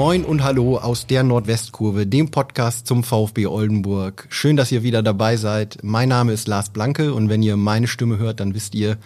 [0.00, 4.26] Moin und Hallo aus der Nordwestkurve, dem Podcast zum VfB Oldenburg.
[4.30, 5.76] Schön, dass ihr wieder dabei seid.
[5.82, 8.96] Mein Name ist Lars Blanke und wenn ihr meine Stimme hört, dann wisst ihr,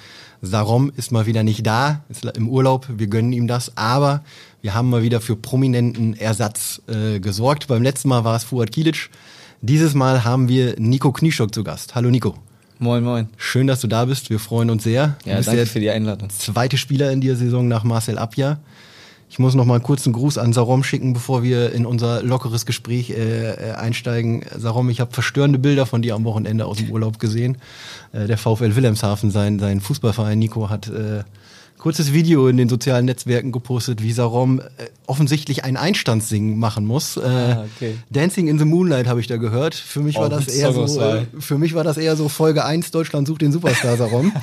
[0.40, 4.22] Sarom ist mal wieder nicht da, ist im Urlaub, wir gönnen ihm das, aber
[4.62, 7.66] wir haben mal wieder für prominenten Ersatz äh, gesorgt.
[7.66, 9.10] Beim letzten Mal war es Fuad Kilic.
[9.62, 11.96] Dieses Mal haben wir Nico Knieschock zu Gast.
[11.96, 12.36] Hallo Nico.
[12.78, 13.28] Moin, moin.
[13.36, 14.30] Schön, dass du da bist.
[14.30, 15.16] Wir freuen uns sehr.
[15.24, 16.30] Ja, danke für die Einladung.
[16.30, 18.60] Zweite Spieler in dieser Saison nach Marcel Abja.
[19.34, 22.66] Ich muss noch mal einen kurzen Gruß an Sarom schicken, bevor wir in unser lockeres
[22.66, 24.44] Gespräch äh, äh einsteigen.
[24.56, 27.58] Sarom, ich habe verstörende Bilder von dir am Wochenende aus dem Urlaub gesehen.
[28.12, 31.24] Äh, der VfL Wilhelmshaven, sein, sein Fußballverein Nico, hat äh,
[31.78, 34.62] kurzes Video in den sozialen Netzwerken gepostet, wie Sarom äh,
[35.08, 37.16] offensichtlich ein Einstandssingen machen muss.
[37.16, 37.94] Äh, ah, okay.
[38.10, 39.74] Dancing in the Moonlight habe ich da gehört.
[39.74, 42.64] Für mich oh, war das eher so, äh, für mich war das eher so Folge
[42.64, 44.32] 1 Deutschland sucht den Superstar Sarom.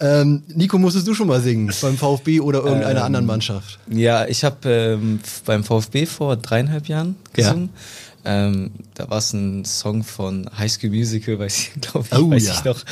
[0.00, 3.78] Ähm, Nico, musstest du schon mal singen beim VfB oder irgendeiner ähm, anderen Mannschaft?
[3.90, 7.70] Ja, ich habe ähm, beim VfB vor dreieinhalb Jahren gesungen.
[7.72, 7.80] Ja.
[8.24, 12.30] Ähm, da war es ein Song von High School Musical, weiß ich, glaube ich, oh,
[12.30, 12.54] weiß ja.
[12.54, 12.84] ich noch.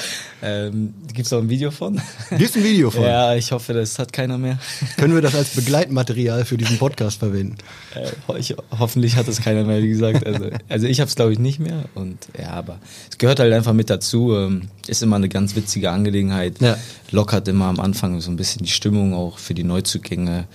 [0.43, 2.01] Ähm, Gibt es auch ein Video von?
[2.37, 3.03] Gibt ein Video von?
[3.03, 4.59] Ja, ich hoffe, das hat keiner mehr.
[4.97, 7.57] Können wir das als Begleitmaterial für diesen Podcast verwenden?
[7.95, 10.27] Äh, ich, hoffentlich hat es keiner mehr, wie gesagt.
[10.27, 11.85] Also, also ich habe es, glaube ich, nicht mehr.
[11.95, 12.79] Und ja, aber
[13.11, 14.35] es gehört halt einfach mit dazu.
[14.35, 16.61] Ähm, ist immer eine ganz witzige Angelegenheit.
[16.61, 16.79] Ja.
[17.11, 20.47] Lockert immer am Anfang so ein bisschen die Stimmung auch für die Neuzugänge.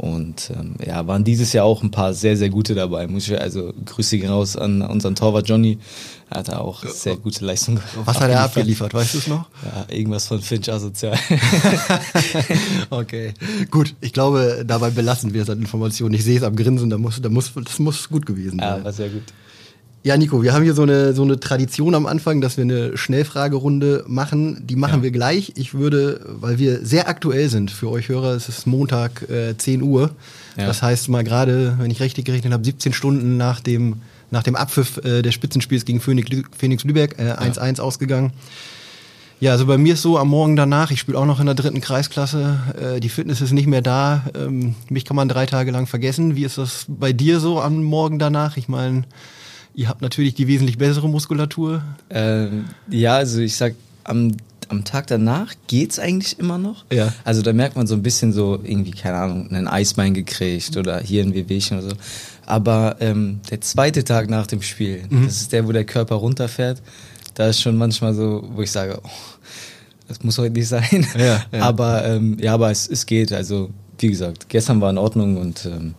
[0.00, 3.06] Und ähm, ja, waren dieses Jahr auch ein paar sehr, sehr gute dabei.
[3.06, 5.78] Muss ich, also Grüße gehen raus an unseren Torwart Johnny.
[6.30, 9.44] Er hat auch sehr gute Leistung Was hat er abgeliefert, weißt du es noch?
[9.62, 11.18] Ja, irgendwas von Finch asozial.
[12.90, 13.34] okay,
[13.70, 13.94] gut.
[14.00, 16.14] Ich glaube, dabei belassen wir es an Informationen.
[16.14, 18.78] Ich sehe es am Grinsen, da muss, da muss, das muss gut gewesen sein.
[18.78, 19.24] Ja, war sehr gut.
[20.02, 22.96] Ja, Nico, wir haben hier so eine, so eine Tradition am Anfang, dass wir eine
[22.96, 24.66] Schnellfragerunde machen.
[24.66, 25.02] Die machen ja.
[25.02, 25.52] wir gleich.
[25.56, 29.82] Ich würde, weil wir sehr aktuell sind für euch Hörer, es ist Montag äh, 10
[29.82, 30.10] Uhr.
[30.56, 30.66] Ja.
[30.66, 33.96] Das heißt mal gerade, wenn ich richtig gerechnet habe, 17 Stunden nach dem,
[34.30, 37.82] nach dem Abpfiff äh, des Spitzenspiels gegen Phoenix, Phoenix Lübeck 1-1 äh, ja.
[37.82, 38.32] ausgegangen.
[39.38, 41.54] Ja, also bei mir ist so am Morgen danach, ich spiele auch noch in der
[41.54, 42.58] dritten Kreisklasse,
[42.96, 46.36] äh, die Fitness ist nicht mehr da, ähm, mich kann man drei Tage lang vergessen.
[46.36, 48.58] Wie ist das bei dir so am Morgen danach?
[48.58, 49.04] Ich meine,
[49.74, 51.82] Ihr habt natürlich die wesentlich bessere Muskulatur.
[52.10, 54.36] Ähm, ja, also ich sag, am,
[54.68, 56.84] am Tag danach geht's eigentlich immer noch.
[56.92, 57.12] Ja.
[57.24, 61.00] Also da merkt man so ein bisschen so irgendwie, keine Ahnung, einen Eisbein gekriegt oder
[61.00, 61.96] hier ein Wehwehchen oder so.
[62.46, 65.26] Aber ähm, der zweite Tag nach dem Spiel, mhm.
[65.26, 66.82] das ist der, wo der Körper runterfährt.
[67.34, 69.08] Da ist schon manchmal so, wo ich sage, oh,
[70.08, 71.06] das muss heute nicht sein.
[71.16, 71.62] Ja, ja.
[71.62, 73.32] Aber ähm, ja, aber es, es geht.
[73.32, 75.94] Also wie gesagt, gestern war in Ordnung und ähm,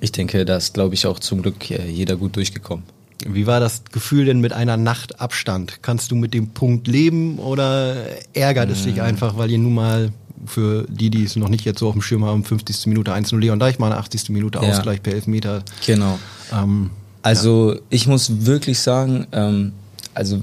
[0.00, 2.84] ich denke, da ist, glaube ich, auch zum Glück äh, jeder gut durchgekommen.
[3.26, 5.82] Wie war das Gefühl denn mit einer Nacht Abstand?
[5.82, 7.96] Kannst du mit dem Punkt leben oder
[8.34, 9.00] ärgert es dich mm.
[9.00, 10.12] einfach, weil ihr nun mal
[10.44, 12.86] für die, die es noch nicht jetzt so auf dem Schirm haben, 50.
[12.86, 14.28] Minute 1-0 Leon Deichmann, 80.
[14.30, 14.68] Minute ja.
[14.68, 15.62] Ausgleich per Elfmeter.
[15.84, 16.18] Genau.
[16.52, 16.90] Ähm,
[17.22, 17.80] also ja.
[17.88, 19.72] ich muss wirklich sagen, ähm,
[20.14, 20.42] also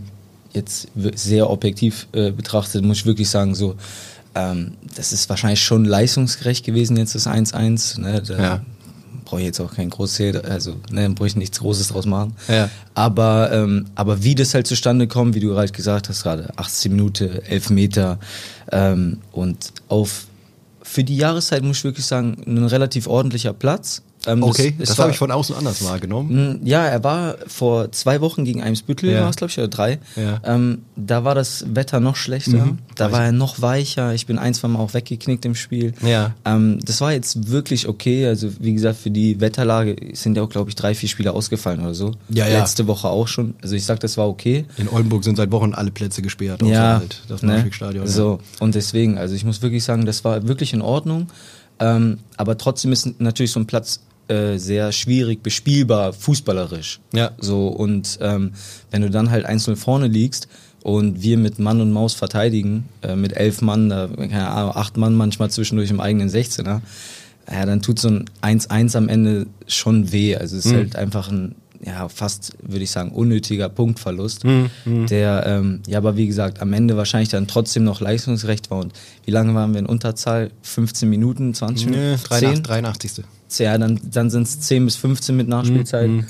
[0.54, 3.76] jetzt sehr objektiv äh, betrachtet, muss ich wirklich sagen, so
[4.36, 8.02] ähm, das ist wahrscheinlich schon leistungsgerecht gewesen, jetzt das 1-1.
[8.02, 8.22] Ne?
[8.24, 8.62] Da, ja
[9.24, 12.36] brauche ich jetzt auch kein großes, also ne, brauche ich nichts Großes draus machen.
[12.48, 12.70] Ja.
[12.94, 16.92] Aber, ähm, aber wie das halt zustande kommt, wie du gerade gesagt hast, gerade 18
[16.92, 18.20] Minuten, 11 Meter
[18.72, 20.28] ähm, und auf
[20.84, 24.04] für die Jahreszeit muss ich wirklich sagen, ein relativ ordentlicher Platz.
[24.26, 26.30] Ähm, okay, das, das habe ich von außen anders wahrgenommen.
[26.30, 29.22] Hm, ja, er war vor zwei Wochen gegen Eimsbüttel, ja.
[29.22, 30.00] war es glaube ich, oder drei.
[30.16, 30.40] Ja.
[30.46, 32.78] Ähm, da war das Wetter noch schlechter, mhm.
[32.96, 34.14] da war er noch weicher.
[34.14, 35.94] Ich bin ein, zwei Mal auch weggeknickt im Spiel.
[36.06, 36.34] Ja.
[36.46, 38.28] Ähm, das war jetzt wirklich okay.
[38.28, 41.82] Also wie gesagt, für die Wetterlage sind ja auch, glaube ich, drei, vier Spiele ausgefallen
[41.82, 42.12] oder so.
[42.30, 42.60] Ja, ja.
[42.60, 43.56] Letzte Woche auch schon.
[43.62, 44.66] Also ich sag, das war okay.
[44.78, 46.62] In Oldenburg sind seit Wochen alle Plätze gesperrt.
[46.62, 47.68] Ja, halt das ne?
[47.72, 48.08] Stadion.
[48.08, 51.28] So, und deswegen, also ich muss wirklich sagen, das war wirklich in Ordnung.
[51.80, 57.02] Ähm, aber trotzdem ist natürlich so ein Platz äh, sehr schwierig bespielbar, fußballerisch.
[57.14, 57.32] Ja.
[57.40, 58.54] So, und ähm,
[58.90, 60.48] wenn du dann halt einzeln vorne liegst
[60.82, 64.96] und wir mit Mann und Maus verteidigen, äh, mit elf Mann, da, keine Ahnung, acht
[64.96, 66.82] Mann manchmal zwischendurch im eigenen 16er,
[67.52, 70.36] ja, dann tut so ein 1-1 am Ende schon weh.
[70.38, 70.78] Also es ist mhm.
[70.78, 71.56] halt einfach ein,
[71.86, 74.70] ja, fast, würde ich sagen, unnötiger Punktverlust, mhm.
[75.10, 78.80] der, ähm, ja, aber wie gesagt, am Ende wahrscheinlich dann trotzdem noch leistungsgerecht war.
[78.80, 78.94] Und
[79.26, 80.52] wie lange waren wir in Unterzahl?
[80.62, 82.12] 15 Minuten, 20 Minuten?
[82.12, 82.64] Nee, 83.
[82.64, 83.26] 83
[83.60, 86.10] ja, dann, dann sind es 10 bis 15 mit Nachspielzeit.
[86.10, 86.26] Mhm.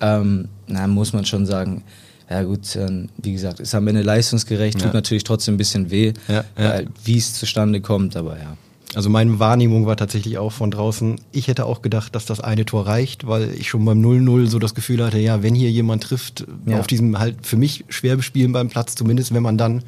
[0.00, 1.82] Ähm, na, muss man schon sagen,
[2.30, 6.12] ja gut, ähm, wie gesagt, ist am Ende leistungsgerecht, tut natürlich trotzdem ein bisschen weh,
[6.28, 6.80] ja, ja.
[7.04, 8.56] wie es zustande kommt, aber ja.
[8.94, 12.64] Also meine Wahrnehmung war tatsächlich auch von draußen, ich hätte auch gedacht, dass das eine
[12.64, 16.04] Tor reicht, weil ich schon beim 0-0 so das Gefühl hatte, ja, wenn hier jemand
[16.04, 16.80] trifft, ja.
[16.80, 19.82] auf diesem halt für mich schwer bespielen beim Platz, zumindest wenn man dann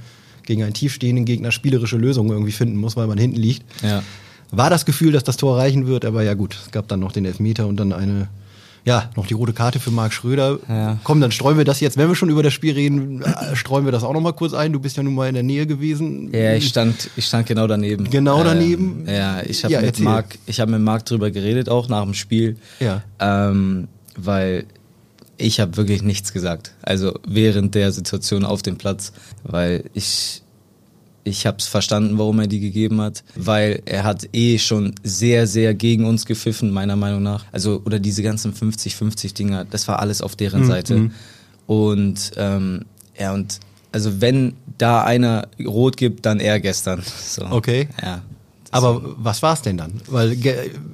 [0.44, 3.64] gegen einen tiefstehenden Gegner spielerische Lösungen irgendwie finden muss, weil man hinten liegt.
[3.82, 4.02] Ja.
[4.52, 7.12] War das Gefühl, dass das Tor reichen wird, aber ja gut, es gab dann noch
[7.12, 8.29] den Elfmeter und dann eine
[8.85, 10.58] ja, noch die rote Karte für Marc Schröder.
[10.69, 10.99] Ja.
[11.05, 13.85] Komm, dann streuen wir das jetzt, wenn wir schon über das Spiel reden, äh, streuen
[13.85, 14.73] wir das auch noch mal kurz ein.
[14.73, 16.32] Du bist ja nun mal in der Nähe gewesen.
[16.32, 18.08] Ja, ich stand, ich stand genau daneben.
[18.08, 19.05] Genau daneben.
[19.06, 22.05] Ähm, ja, ich habe ja, mit Marc, ich habe mit Marc drüber geredet, auch nach
[22.05, 22.56] dem Spiel.
[22.81, 23.03] Ja.
[23.19, 24.64] Ähm, weil
[25.37, 26.73] ich habe wirklich nichts gesagt.
[26.82, 29.12] Also während der Situation auf dem Platz,
[29.44, 30.43] weil ich
[31.25, 35.46] ich habe es verstanden, warum er die gegeben hat, weil er hat eh schon sehr,
[35.46, 37.44] sehr gegen uns gepfiffen, meiner Meinung nach.
[37.52, 40.67] Also, oder diese ganzen 50-50 Dinger, das war alles auf deren mhm.
[40.67, 41.11] Seite.
[41.67, 42.87] Und ähm,
[43.19, 43.61] ja, und
[43.93, 47.02] also wenn da einer rot gibt, dann er gestern.
[47.31, 47.46] So.
[47.46, 47.88] Okay.
[48.02, 48.22] Ja.
[48.72, 50.00] Aber was war es denn dann?
[50.06, 50.37] Weil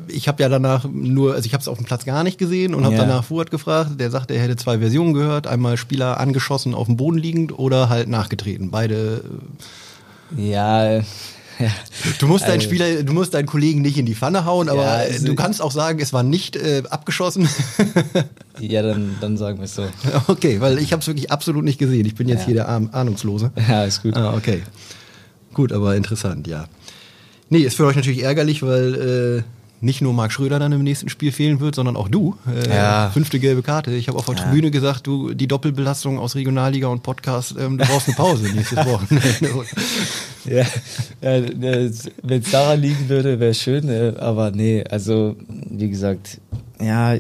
[0.08, 2.74] ich habe ja danach nur, also ich habe es auf dem Platz gar nicht gesehen
[2.74, 3.02] und habe ja.
[3.02, 4.00] danach Fuhrt gefragt.
[4.00, 7.90] Der sagte, er hätte zwei Versionen gehört: einmal Spieler angeschossen auf dem Boden liegend oder
[7.90, 8.70] halt nachgetreten.
[8.70, 9.22] Beide
[10.36, 11.02] ja,
[11.58, 11.70] ja.
[12.18, 14.82] Du musst deinen also, Spieler, du musst deinen Kollegen nicht in die Pfanne hauen, aber
[14.82, 17.48] ja, also, du kannst auch sagen, es war nicht äh, abgeschossen.
[18.60, 19.86] ja, dann, dann sagen wir es so.
[20.28, 22.04] Okay, weil ich habe es wirklich absolut nicht gesehen.
[22.04, 22.46] Ich bin jetzt ja.
[22.46, 23.52] hier der Ahnungslose.
[23.68, 24.16] Ja, ist gut.
[24.16, 24.62] Ah, okay.
[25.54, 26.66] Gut, aber interessant, ja.
[27.48, 29.42] Nee, ist für euch natürlich ärgerlich, weil äh,
[29.86, 32.36] nicht nur Marc Schröder dann im nächsten Spiel fehlen wird, sondern auch du.
[32.46, 33.10] Äh, ja.
[33.10, 33.92] Fünfte gelbe Karte.
[33.92, 34.42] Ich habe auf der ja.
[34.42, 38.78] Tribüne gesagt, du die Doppelbelastung aus Regionalliga und Podcast, ähm, du brauchst eine Pause nächstes
[38.84, 39.64] Wochenende.
[40.44, 40.64] ja,
[41.22, 41.48] ja
[42.22, 43.88] wenn es daran liegen würde, wäre schön.
[43.88, 46.40] Äh, aber nee, also wie gesagt,
[46.80, 47.14] ja,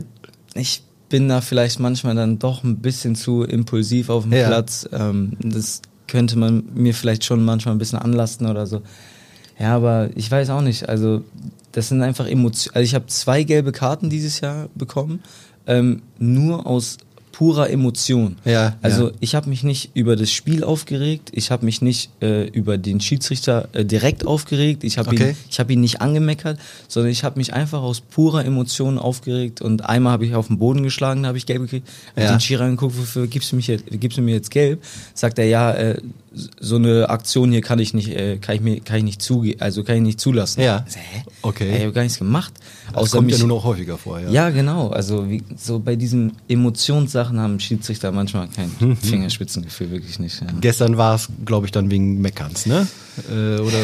[0.54, 4.48] ich bin da vielleicht manchmal dann doch ein bisschen zu impulsiv auf dem ja.
[4.48, 4.88] Platz.
[4.92, 8.82] Ähm, das könnte man mir vielleicht schon manchmal ein bisschen anlasten oder so.
[9.58, 10.88] Ja, aber ich weiß auch nicht.
[10.88, 11.22] Also
[11.76, 12.74] das sind einfach Emotionen.
[12.74, 15.22] Also ich habe zwei gelbe Karten dieses Jahr bekommen,
[15.66, 16.96] ähm, nur aus
[17.32, 18.36] purer Emotion.
[18.46, 19.14] Ja, also ja.
[19.20, 22.98] ich habe mich nicht über das Spiel aufgeregt, ich habe mich nicht äh, über den
[22.98, 25.30] Schiedsrichter äh, direkt aufgeregt, ich habe okay.
[25.30, 26.58] ihn, ich hab ihn nicht angemeckert,
[26.88, 30.56] sondern ich habe mich einfach aus purer Emotion aufgeregt und einmal habe ich auf den
[30.56, 31.86] Boden geschlagen, da habe ich gelb gekriegt,
[32.16, 32.30] ja.
[32.30, 34.82] den Schiri angeguckt, wofür gibst du, mich jetzt, gibst du mir jetzt gelb?
[35.12, 36.00] Sagt er, ja, äh,
[36.60, 39.56] so eine Aktion hier kann ich nicht, äh, kann ich mir, kann ich nicht zuge
[39.60, 40.60] also kann ich nicht zulassen.
[40.60, 40.84] Ja.
[40.84, 41.22] Also, hä?
[41.42, 41.76] Okay.
[41.76, 42.52] Ich habe gar nichts gemacht.
[42.88, 44.30] Das Außer kommt mich, ja nur noch häufiger vor, ja.
[44.30, 44.88] Ja, genau.
[44.88, 48.96] Also wie, so bei diesen Emotionssachen haben Schiedsrichter manchmal kein.
[48.96, 50.40] Fingerspitzengefühl, wirklich nicht.
[50.40, 50.48] Ja.
[50.60, 52.86] Gestern war es, glaube ich, dann wegen Meckerns, ne?
[53.30, 53.78] Äh, oder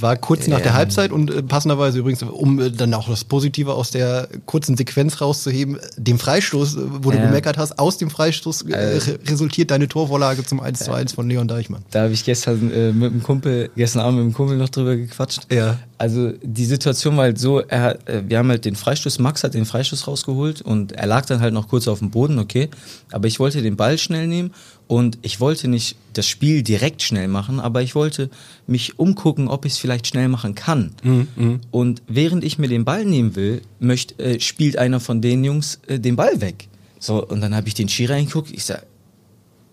[0.00, 3.74] war kurz nach der Halbzeit und äh, passenderweise übrigens, um äh, dann auch das Positive
[3.74, 9.18] aus der kurzen Sequenz rauszuheben, dem Freistoß, wo du gemeckert hast, aus dem Freistoß re
[9.26, 11.82] resultiert deine Torvorlage zum 1 zu 1 von Leon Deichmann.
[11.90, 14.96] Da habe ich gestern äh, mit dem Kumpel, gestern Abend mit dem Kumpel noch drüber
[14.96, 15.46] gequatscht.
[15.52, 15.78] Ja.
[15.96, 19.64] Also die Situation war halt so, er, wir haben halt den Freistoß, Max hat den
[19.64, 22.68] Freistoß rausgeholt und er lag dann halt noch kurz auf dem Boden, okay.
[23.12, 24.50] Aber ich wollte den Ball schnell nehmen
[24.94, 28.30] und ich wollte nicht das Spiel direkt schnell machen, aber ich wollte
[28.68, 30.92] mich umgucken, ob ich es vielleicht schnell machen kann.
[31.02, 31.58] Mhm, mh.
[31.72, 35.80] Und während ich mir den Ball nehmen will, möcht, äh, spielt einer von den Jungs
[35.88, 36.68] äh, den Ball weg.
[37.00, 38.52] So, und dann habe ich den Ski reingeguckt.
[38.52, 38.86] Ich sag,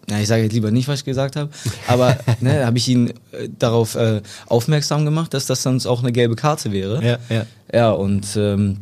[0.08, 1.52] na, ich sage jetzt lieber nicht, was ich gesagt habe,
[1.88, 6.12] aber ne, habe ich ihn äh, darauf äh, aufmerksam gemacht, dass das sonst auch eine
[6.12, 7.06] gelbe Karte wäre.
[7.06, 7.46] Ja, ja.
[7.72, 8.78] Ja, und ähm,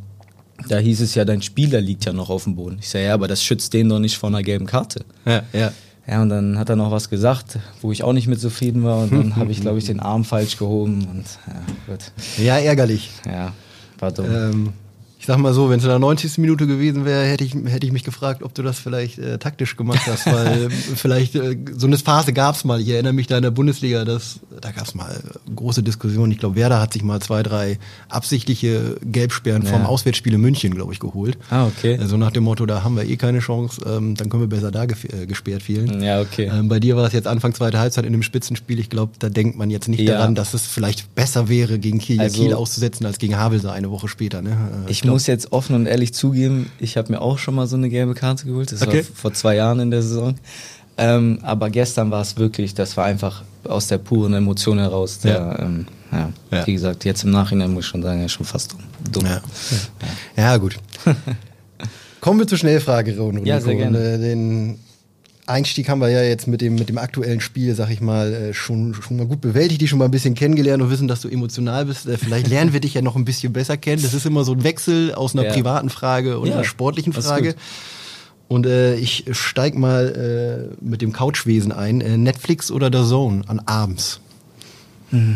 [0.70, 2.78] da hieß es ja, dein Spieler liegt ja noch auf dem Boden.
[2.80, 5.04] Ich sage, ja, aber das schützt den doch nicht vor einer gelben Karte.
[5.25, 5.74] Ja, ja.
[6.10, 9.04] Ja, und dann hat er noch was gesagt, wo ich auch nicht mit zufrieden war.
[9.04, 11.08] Und dann habe ich, glaube ich, den Arm falsch gehoben.
[11.08, 12.12] Und ja, gut.
[12.38, 13.12] Ja, ärgerlich.
[13.25, 13.54] Ja,
[14.00, 14.25] war dumm.
[14.30, 14.74] Ähm,
[15.30, 16.40] sag mal so, wenn es in der 90.
[16.40, 19.78] Minute gewesen wäre, hätte ich, hätte ich mich gefragt, ob du das vielleicht äh, taktisch
[19.78, 22.82] gemacht hast, weil vielleicht äh, so eine Phase gab es mal.
[22.82, 25.16] Ich erinnere mich da in der Bundesliga, dass, da gab es mal
[25.56, 26.32] große Diskussionen.
[26.32, 27.78] Ich glaube, Werder hat sich mal zwei, drei
[28.10, 29.70] absichtliche Gelbsperren ja.
[29.70, 31.38] vom Auswärtsspiel in München, glaube ich, geholt.
[31.52, 32.00] Ah, okay.
[32.00, 34.72] Also nach dem Motto, da haben wir eh keine Chance, ähm, dann können wir besser
[34.72, 36.02] da äh, gesperrt fehlen.
[36.02, 36.50] Ja, okay.
[36.52, 38.80] Ähm, bei dir war es jetzt Anfang zweiter Halbzeit in dem Spitzenspiel.
[38.80, 40.18] Ich glaube, da denkt man jetzt nicht ja.
[40.18, 43.92] daran, dass es vielleicht besser wäre, gegen Kiel, also, Kiel auszusetzen, als gegen Havelse eine
[43.92, 44.42] Woche später.
[44.42, 44.58] Ne?
[44.88, 47.68] Äh, ich, ich muss jetzt offen und ehrlich zugeben, ich habe mir auch schon mal
[47.68, 48.72] so eine gelbe Karte geholt.
[48.72, 49.00] Das okay.
[49.00, 50.36] war vor zwei Jahren in der Saison.
[50.98, 55.20] Ähm, aber gestern war es wirklich, das war einfach aus der puren Emotion heraus.
[55.20, 55.60] Der, ja.
[55.60, 56.66] Ähm, ja, ja.
[56.66, 58.76] Wie gesagt, jetzt im Nachhinein muss ich schon sagen, ja, schon fast
[59.12, 59.26] dumm.
[59.26, 59.42] Ja,
[60.38, 60.56] ja.
[60.56, 60.78] gut.
[62.22, 63.46] Kommen wir zur Schnellfragerunde.
[63.46, 64.14] Ja, sehr gerne.
[64.14, 64.80] Äh, den
[65.50, 68.53] Einstieg haben wir ja jetzt mit dem, mit dem aktuellen Spiel, sag ich mal, äh,
[68.53, 71.29] schon, schon mal gut bewältigt, die schon mal ein bisschen kennengelernt und wissen, dass du
[71.29, 72.08] emotional bist.
[72.08, 74.01] Äh, vielleicht lernen wir dich ja noch ein bisschen besser kennen.
[74.01, 75.53] Das ist immer so ein Wechsel aus einer ja.
[75.53, 77.56] privaten Frage und ja, einer sportlichen Frage.
[78.48, 82.01] Und äh, ich steig mal äh, mit dem Couchwesen ein.
[82.01, 84.20] Äh, Netflix oder der Zone an abends?
[85.10, 85.36] Hm.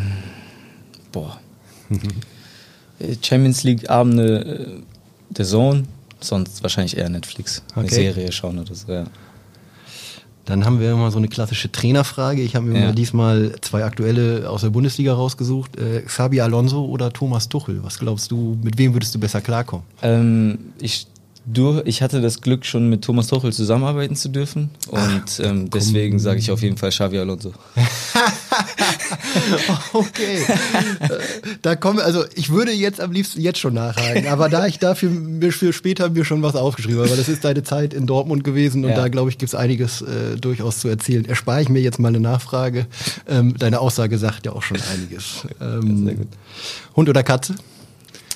[1.11, 1.39] Boah.
[3.21, 4.83] Champions League Abende äh,
[5.29, 5.83] der Zone,
[6.19, 7.61] sonst wahrscheinlich eher Netflix.
[7.71, 7.79] Okay.
[7.79, 9.05] Eine Serie schauen oder so, ja.
[10.45, 12.41] Dann haben wir immer so eine klassische Trainerfrage.
[12.41, 12.91] Ich habe mir ja.
[12.91, 15.77] diesmal zwei aktuelle aus der Bundesliga rausgesucht.
[15.77, 17.83] Äh, Xabi Alonso oder Thomas Tuchel?
[17.83, 19.85] Was glaubst du, mit wem würdest du besser klarkommen?
[20.01, 21.07] Ähm, ich
[21.45, 24.69] du, ich hatte das Glück, schon mit Thomas Tuchel zusammenarbeiten zu dürfen.
[24.89, 27.53] Und Ach, ähm, deswegen sage ich auf jeden Fall Xavi Alonso.
[29.93, 30.45] okay.
[31.61, 35.09] da kommen, also ich würde jetzt am liebsten jetzt schon nachhaken, aber da ich dafür
[35.09, 38.43] mir für später mir schon was aufgeschrieben habe, weil das ist deine Zeit in Dortmund
[38.43, 38.95] gewesen und ja.
[38.95, 41.25] da glaube ich gibt es einiges äh, durchaus zu erzählen.
[41.25, 42.87] Erspare ich mir jetzt mal eine Nachfrage.
[43.27, 45.47] Ähm, deine Aussage sagt ja auch schon einiges.
[45.59, 46.27] Ähm,
[46.95, 47.55] Hund oder Katze?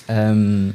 [0.08, 0.74] Ähm,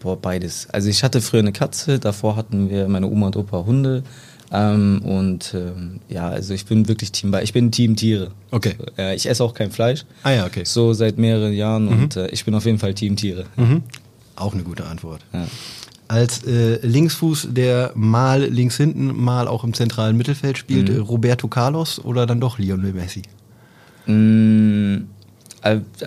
[0.00, 0.68] Boah, beides.
[0.70, 4.04] Also ich hatte früher eine Katze, davor hatten wir meine Oma und Opa Hunde.
[4.50, 8.30] Ähm, und ähm, ja, also ich bin wirklich Team, ich bin Team Tiere.
[8.50, 8.76] Okay.
[8.96, 10.04] Äh, ich esse auch kein Fleisch.
[10.22, 10.62] Ah ja, okay.
[10.64, 12.02] So seit mehreren Jahren mhm.
[12.02, 13.44] und äh, ich bin auf jeden Fall Team Tiere.
[13.56, 13.82] Mhm.
[14.36, 15.20] Auch eine gute Antwort.
[15.32, 15.46] Ja.
[16.06, 21.02] Als äh, Linksfuß, der mal links hinten, mal auch im zentralen Mittelfeld spielt, mhm.
[21.02, 23.22] Roberto Carlos oder dann doch Lionel Messi?
[24.06, 25.02] Äh,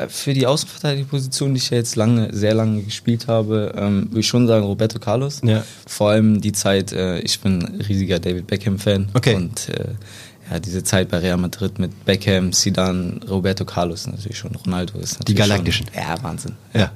[0.08, 4.28] für die Außenverteidigerposition, die ich ja jetzt lange, sehr lange gespielt habe, ähm, würde ich
[4.28, 5.42] schon sagen Roberto Carlos.
[5.44, 5.64] Ja.
[5.88, 9.10] Vor allem die Zeit, äh, ich bin riesiger David Beckham-Fan.
[9.14, 9.36] Okay.
[9.36, 9.94] Und äh,
[10.50, 14.56] ja, diese Zeit bei Real Madrid mit Beckham, Zidane, Roberto Carlos natürlich schon.
[14.56, 15.88] Ronaldo ist natürlich Die Galaktischen.
[15.88, 16.56] Schon, ja, Wahnsinn.
[16.74, 16.92] Ja.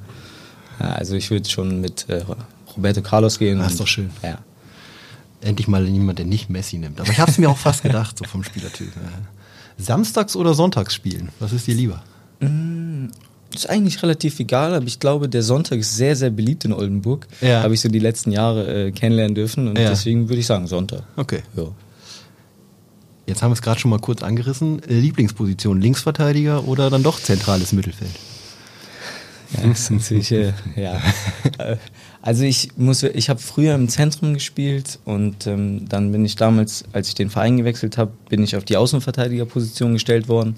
[0.80, 2.22] ja also ich würde schon mit äh,
[2.74, 3.58] Roberto Carlos gehen.
[3.58, 4.10] Das ist doch schön.
[4.22, 4.38] Ja.
[5.42, 7.00] Endlich mal jemand, der nicht Messi nimmt.
[7.00, 8.92] Aber ich habe es mir auch fast gedacht, so vom Spielertyp.
[9.78, 11.28] Samstags oder Sonntags spielen?
[11.38, 12.02] Was ist dir lieber?
[12.40, 13.06] Mm,
[13.54, 17.26] ist eigentlich relativ egal, aber ich glaube, der Sonntag ist sehr, sehr beliebt in Oldenburg.
[17.40, 17.62] Ja.
[17.62, 19.88] Habe ich so die letzten Jahre äh, kennenlernen dürfen und ja.
[19.88, 21.02] deswegen würde ich sagen Sonntag.
[21.16, 21.42] Okay.
[21.56, 21.64] Ja.
[23.26, 24.80] Jetzt haben wir es gerade schon mal kurz angerissen.
[24.86, 28.12] Lieblingsposition, Linksverteidiger oder dann doch zentrales Mittelfeld?
[29.52, 31.00] Ja, das ist natürlich, äh, ja.
[32.22, 36.84] Also ich muss, ich habe früher im Zentrum gespielt und ähm, dann bin ich damals,
[36.92, 40.56] als ich den Verein gewechselt habe, bin ich auf die Außenverteidigerposition gestellt worden.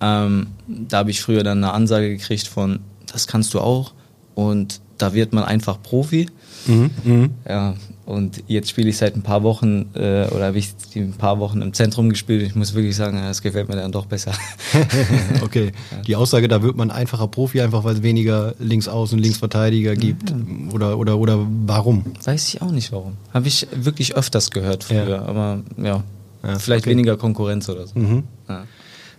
[0.00, 3.92] Ähm, da habe ich früher dann eine Ansage gekriegt von, das kannst du auch.
[4.34, 6.28] Und da wird man einfach Profi.
[6.66, 7.28] Mhm, mh.
[7.48, 7.74] Ja,
[8.04, 11.60] und jetzt spiele ich seit ein paar Wochen äh, oder habe ich ein paar Wochen
[11.60, 12.42] im Zentrum gespielt.
[12.42, 14.32] Ich muss wirklich sagen, es gefällt mir dann doch besser.
[15.42, 15.72] okay,
[16.06, 20.34] die Aussage, da wird man einfacher Profi, einfach weil es weniger Linksaußen, Linksverteidiger gibt.
[20.34, 20.72] Mhm.
[20.72, 22.04] Oder, oder, oder warum?
[22.24, 23.18] Weiß ich auch nicht warum.
[23.34, 25.22] Habe ich wirklich öfters gehört früher, ja.
[25.22, 26.02] aber ja,
[26.42, 26.90] ja vielleicht okay.
[26.90, 27.98] weniger Konkurrenz oder so.
[27.98, 28.24] Mhm.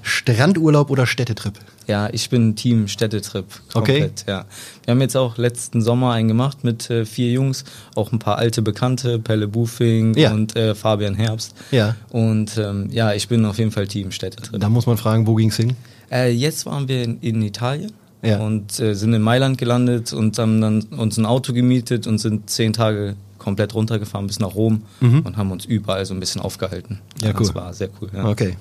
[0.01, 1.53] Strandurlaub oder Städtetrip?
[1.87, 3.45] Ja, ich bin Team Städtetrip.
[3.73, 4.31] Komplett, okay.
[4.31, 4.45] Ja.
[4.85, 7.63] Wir haben jetzt auch letzten Sommer einen gemacht mit äh, vier Jungs,
[7.95, 10.31] auch ein paar alte Bekannte, Pelle Bufing ja.
[10.31, 11.55] und äh, Fabian Herbst.
[11.71, 11.95] Ja.
[12.09, 14.59] Und ähm, ja, ich bin auf jeden Fall Team Städtetrip.
[14.59, 15.75] Da muss man fragen, wo ging's hin?
[16.11, 17.91] Äh, jetzt waren wir in, in Italien.
[18.21, 18.39] Ja.
[18.39, 22.49] Und äh, sind in Mailand gelandet und haben dann uns ein Auto gemietet und sind
[22.49, 25.21] zehn Tage komplett runtergefahren bis nach Rom mhm.
[25.21, 26.99] und haben uns überall so ein bisschen aufgehalten.
[27.21, 27.35] Ja, cool.
[27.39, 28.09] Das war sehr cool.
[28.13, 28.27] Ja.
[28.27, 28.57] Okay.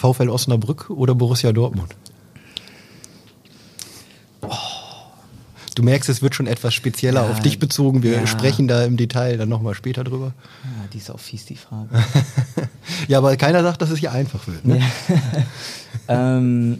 [0.00, 1.94] VfL Osnabrück oder Borussia Dortmund?
[4.40, 4.48] Oh.
[5.74, 8.02] Du merkst, es wird schon etwas spezieller ja, auf dich bezogen.
[8.02, 8.26] Wir ja.
[8.26, 10.32] sprechen da im Detail dann nochmal später drüber.
[10.64, 11.88] Ja, die ist auch fies, die Frage.
[13.08, 14.64] ja, aber keiner sagt, dass es hier einfach wird.
[14.64, 14.82] Ne?
[16.08, 16.78] ähm,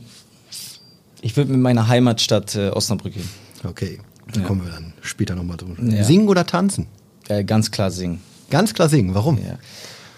[1.21, 3.29] ich würde mit meiner Heimatstadt äh, Osnabrück gehen.
[3.65, 4.01] Okay,
[4.33, 5.77] da kommen wir dann später nochmal drüber.
[6.05, 6.87] Singen oder tanzen?
[7.29, 8.21] Äh, ganz klar singen.
[8.49, 9.39] Ganz klar singen, warum?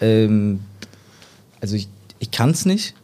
[0.01, 0.61] Ähm,
[1.61, 1.89] also ich
[2.23, 2.95] ich kann es nicht,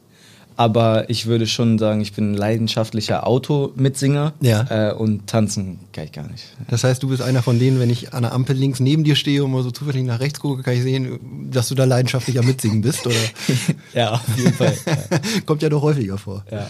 [0.57, 4.91] aber ich würde schon sagen, ich bin ein leidenschaftlicher Auto-Mitsinger ja.
[4.91, 6.45] äh, und tanzen kann ich gar nicht.
[6.69, 9.17] Das heißt, du bist einer von denen, wenn ich an der Ampel links neben dir
[9.17, 12.43] stehe und mal so zufällig nach rechts gucke, kann ich sehen, dass du da leidenschaftlicher
[12.43, 13.17] Mitsingen bist, oder?
[13.93, 14.77] ja, auf jeden Fall.
[14.87, 15.19] Ja.
[15.47, 16.45] Kommt ja doch häufiger vor.
[16.51, 16.69] Ja.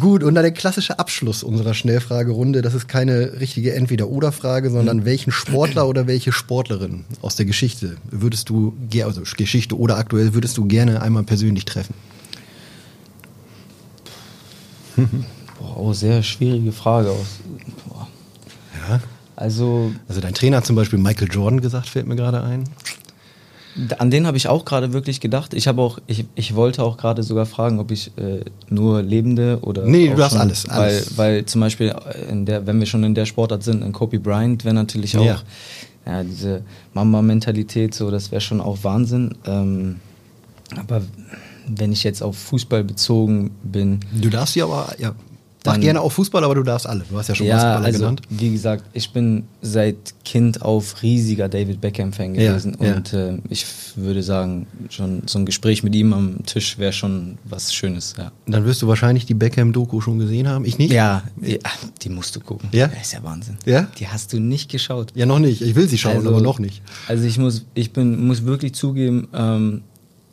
[0.00, 2.62] Gut, und dann der klassische Abschluss unserer Schnellfragerunde.
[2.62, 5.04] Das ist keine richtige Entweder-Oder-Frage, sondern mhm.
[5.04, 10.56] welchen Sportler oder welche Sportlerin aus der Geschichte würdest du, also Geschichte oder aktuell, würdest
[10.58, 11.94] du gerne einmal persönlich treffen?
[15.58, 17.12] Boah, oh, sehr schwierige Frage.
[17.88, 18.08] Boah.
[18.88, 19.00] Ja.
[19.36, 22.64] Also, also dein Trainer hat zum Beispiel Michael Jordan gesagt, fällt mir gerade ein.
[23.98, 25.54] An den habe ich auch gerade wirklich gedacht.
[25.54, 29.58] Ich habe auch, ich, ich wollte auch gerade sogar fragen, ob ich äh, nur Lebende
[29.62, 29.84] oder.
[29.84, 31.16] Nee, du hast schon, alles, alles.
[31.16, 31.94] Weil, weil zum Beispiel,
[32.28, 35.24] in der, wenn wir schon in der Sportart sind, ein Kobe Bryant wäre natürlich auch,
[35.24, 35.42] ja,
[36.06, 36.62] ja diese
[36.94, 39.34] Mama-Mentalität, so, das wäre schon auch Wahnsinn.
[39.46, 39.96] Ähm,
[40.76, 41.02] aber
[41.68, 44.00] wenn ich jetzt auf Fußball bezogen bin.
[44.12, 45.14] Du darfst ja aber, ja,
[45.64, 47.04] Mach gerne auch Fußball, aber du darfst alle.
[47.08, 48.22] Du hast ja schon ja, Fußballer also, genannt.
[48.30, 52.76] Wie gesagt, ich bin seit Kind auf riesiger David Beckham-Fan gewesen.
[52.80, 53.28] Ja, und ja.
[53.28, 57.74] Äh, ich würde sagen, schon so ein Gespräch mit ihm am Tisch wäre schon was
[57.74, 58.14] Schönes.
[58.16, 58.32] Ja.
[58.46, 60.64] Dann wirst du wahrscheinlich die Beckham-Doku schon gesehen haben.
[60.64, 60.92] Ich nicht?
[60.92, 61.58] Ja, ja
[62.02, 62.68] die musst du gucken.
[62.72, 62.88] Ja?
[62.88, 63.58] Das ist ja Wahnsinn.
[63.64, 63.88] Ja?
[63.98, 65.12] Die hast du nicht geschaut.
[65.14, 65.60] Ja, noch nicht.
[65.60, 66.82] Ich will sie schauen, also, aber noch nicht.
[67.08, 69.82] Also ich muss, ich bin, muss wirklich zugeben, ähm,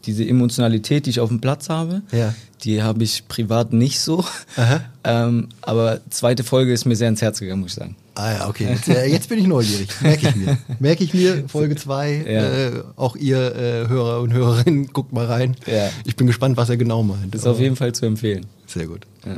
[0.06, 2.34] diese Emotionalität, die ich auf dem Platz habe, ja.
[2.64, 4.24] die habe ich privat nicht so.
[5.08, 7.96] Ähm, aber zweite Folge ist mir sehr ins Herz gegangen, muss ich sagen.
[8.16, 8.66] Ah ja, okay.
[8.70, 9.90] Jetzt, äh, jetzt bin ich neugierig.
[10.02, 10.58] Merke ich mir.
[10.80, 12.26] Merke ich mir, Folge 2.
[12.28, 12.42] Ja.
[12.42, 15.56] Äh, auch ihr äh, Hörer und Hörerinnen, guckt mal rein.
[15.68, 15.90] Ja.
[16.06, 17.36] Ich bin gespannt, was er genau meint.
[17.36, 18.46] Ist auf jeden Fall zu empfehlen.
[18.66, 19.06] Sehr gut.
[19.26, 19.38] Ja,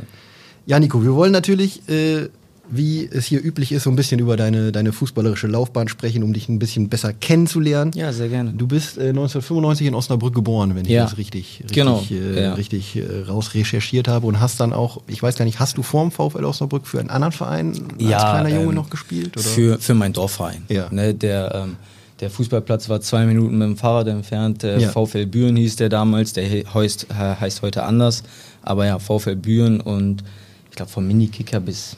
[0.66, 2.28] ja Nico, wir wollen natürlich äh,
[2.70, 6.32] wie es hier üblich ist, so ein bisschen über deine, deine fußballerische Laufbahn sprechen, um
[6.32, 7.92] dich ein bisschen besser kennenzulernen.
[7.94, 8.52] Ja, sehr gerne.
[8.52, 11.04] Du bist äh, 1995 in Osnabrück geboren, wenn ich ja.
[11.04, 12.04] das richtig, richtig, genau.
[12.10, 12.54] äh, ja.
[12.54, 15.82] richtig äh, raus recherchiert habe und hast dann auch, ich weiß gar nicht, hast du
[15.82, 19.36] vorm VfL Osnabrück für einen anderen Verein ja, als kleiner Junge ähm, noch gespielt?
[19.36, 19.46] Oder?
[19.46, 20.64] Für, für meinen Dorfverein.
[20.68, 20.88] Ja.
[20.90, 21.76] Ne, der, ähm,
[22.20, 24.64] der Fußballplatz war zwei Minuten mit dem Fahrrad entfernt.
[24.64, 24.90] Äh, ja.
[24.90, 26.44] VfL Büren hieß der damals, der
[26.74, 28.24] heißt, heißt heute anders.
[28.62, 30.22] Aber ja, VfL Büren und
[30.68, 31.96] ich glaube vom Minikicker bis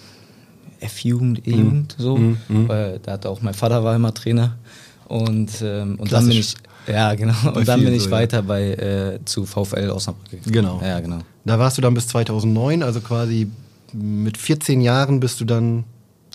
[0.81, 2.03] F-Jugend, E-Jugend, mhm.
[2.03, 2.17] so.
[2.17, 2.39] Mhm.
[2.49, 4.57] Weil da hat auch mein Vater war immer Trainer.
[5.07, 6.55] Und, ähm, und dann bin ich,
[6.87, 8.43] ja genau, und dann bin ich so, weiter ja.
[8.43, 10.41] bei äh, zu VfL Osnabrück.
[10.47, 10.81] Genau.
[10.83, 11.19] Ja, genau.
[11.45, 13.49] Da warst du dann bis 2009, also quasi
[13.93, 15.85] mit 14 Jahren bist du dann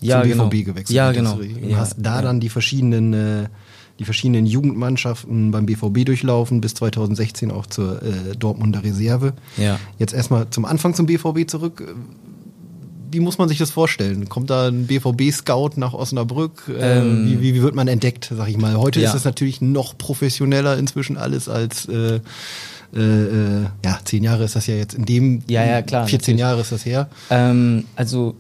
[0.02, 0.50] ja, zum genau.
[0.50, 0.96] BVB gewechselt.
[0.96, 1.36] Ja, genau.
[1.36, 2.22] Du ja, hast da ja.
[2.22, 3.46] dann die verschiedenen äh,
[4.00, 9.34] die verschiedenen Jugendmannschaften beim BVB durchlaufen, bis 2016 auch zur äh, Dortmunder Reserve.
[9.58, 9.80] Ja.
[9.98, 11.96] Jetzt erstmal zum Anfang zum BVB zurück
[13.16, 14.28] wie muss man sich das vorstellen?
[14.28, 16.64] Kommt da ein BVB-Scout nach Osnabrück?
[16.68, 18.76] Äh, ähm, wie, wie, wie, wird man entdeckt, sag ich mal?
[18.76, 19.10] Heute ja.
[19.10, 22.20] ist es natürlich noch professioneller inzwischen alles als äh,
[22.94, 26.18] äh, äh, ja, zehn Jahre ist das ja jetzt in dem ja, ja, klar, 14
[26.18, 26.40] natürlich.
[26.40, 27.10] Jahre ist das her.
[27.30, 28.36] Ähm, also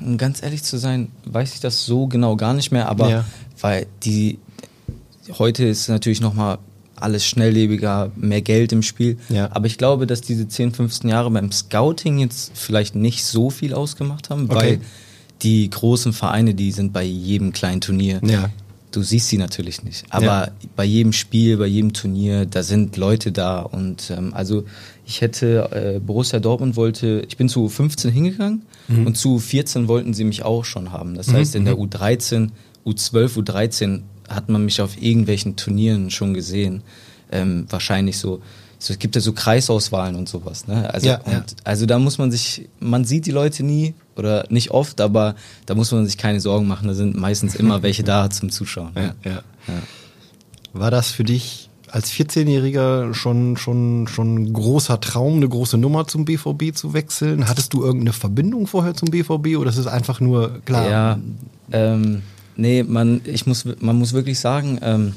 [0.00, 3.24] um ganz ehrlich zu sein, weiß ich das so genau gar nicht mehr, aber ja.
[3.60, 4.38] weil die
[5.38, 6.58] heute ist natürlich noch mal
[7.02, 9.18] alles schnelllebiger, mehr Geld im Spiel.
[9.28, 9.50] Ja.
[9.52, 13.74] Aber ich glaube, dass diese 10, 15 Jahre beim Scouting jetzt vielleicht nicht so viel
[13.74, 14.54] ausgemacht haben, okay.
[14.54, 14.80] weil
[15.42, 18.20] die großen Vereine, die sind bei jedem kleinen Turnier.
[18.24, 18.50] Ja.
[18.90, 20.06] Du siehst sie natürlich nicht.
[20.08, 20.48] Aber ja.
[20.74, 23.60] bei jedem Spiel, bei jedem Turnier, da sind Leute da.
[23.60, 24.64] Und ähm, also
[25.06, 29.06] ich hätte, äh, Borussia Dortmund wollte, ich bin zu 15 hingegangen mhm.
[29.06, 31.14] und zu 14 wollten sie mich auch schon haben.
[31.14, 31.34] Das mhm.
[31.34, 32.48] heißt, in der U13,
[32.86, 36.82] U12, U13 hat man mich auf irgendwelchen Turnieren schon gesehen.
[37.30, 38.40] Ähm, wahrscheinlich so,
[38.78, 40.66] so, es gibt ja so Kreisauswahlen und sowas.
[40.66, 40.92] Ne?
[40.92, 41.44] Also, ja, ja.
[41.64, 45.34] also da muss man sich, man sieht die Leute nie oder nicht oft, aber
[45.66, 46.88] da muss man sich keine Sorgen machen.
[46.88, 48.92] Da sind meistens immer welche da zum Zuschauen.
[48.94, 49.42] Ja, ja.
[50.72, 56.06] War das für dich als 14-Jähriger schon, schon, schon ein großer Traum, eine große Nummer
[56.06, 57.48] zum BVB zu wechseln?
[57.48, 60.90] Hattest du irgendeine Verbindung vorher zum BVB oder ist es einfach nur klar?
[60.90, 61.18] Ja,
[61.72, 62.22] ähm,
[62.58, 65.14] Nee, man, ich muss, man muss wirklich sagen, ähm,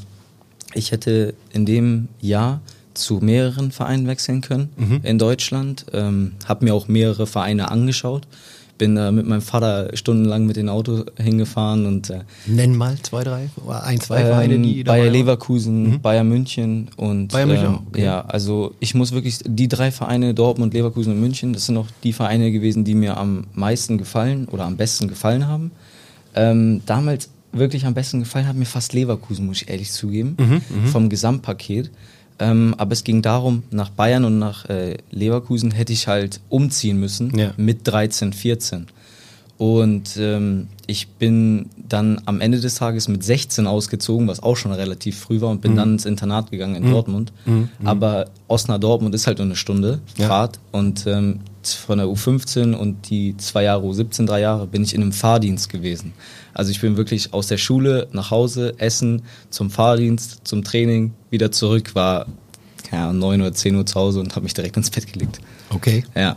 [0.75, 2.61] ich hätte in dem Jahr
[2.93, 4.99] zu mehreren Vereinen wechseln können mhm.
[5.03, 5.87] in Deutschland.
[5.91, 8.27] Ähm, habe mir auch mehrere Vereine angeschaut.
[8.77, 13.23] Bin äh, mit meinem Vater stundenlang mit dem Auto hingefahren und äh, Nenn mal zwei,
[13.23, 16.01] drei oder ein, zwei Vereine, die ähm, Bayer Leverkusen, mhm.
[16.01, 18.03] Bayern München und Bayern München ähm, okay.
[18.03, 21.87] ja, also ich muss wirklich die drei Vereine Dortmund, Leverkusen und München, das sind auch
[22.03, 25.71] die Vereine gewesen, die mir am meisten gefallen oder am besten gefallen haben.
[26.35, 30.61] Ähm, damals wirklich am besten gefallen hat mir fast Leverkusen, muss ich ehrlich zugeben, mhm,
[30.69, 31.91] mhm, vom Gesamtpaket.
[32.39, 36.99] Ähm, aber es ging darum, nach Bayern und nach äh, Leverkusen hätte ich halt umziehen
[36.99, 37.53] müssen ja.
[37.57, 38.87] mit 13, 14.
[39.61, 44.71] Und ähm, ich bin dann am Ende des Tages mit 16 ausgezogen, was auch schon
[44.71, 45.75] relativ früh war, und bin mhm.
[45.75, 46.91] dann ins Internat gegangen in mhm.
[46.91, 47.31] Dortmund.
[47.45, 47.69] Mhm.
[47.83, 50.29] Aber Osnabrück-Dortmund ist halt nur eine Stunde ja.
[50.29, 50.59] Fahrt.
[50.71, 55.03] Und ähm, von der U15 und die zwei Jahre U17, drei Jahre, bin ich in
[55.03, 56.13] einem Fahrdienst gewesen.
[56.55, 59.21] Also ich bin wirklich aus der Schule nach Hause, Essen,
[59.51, 62.25] zum Fahrdienst, zum Training, wieder zurück, war
[62.91, 65.39] ja, 9 oder 10 Uhr zu Hause und habe mich direkt ins Bett gelegt.
[65.69, 66.03] Okay.
[66.15, 66.35] Ja.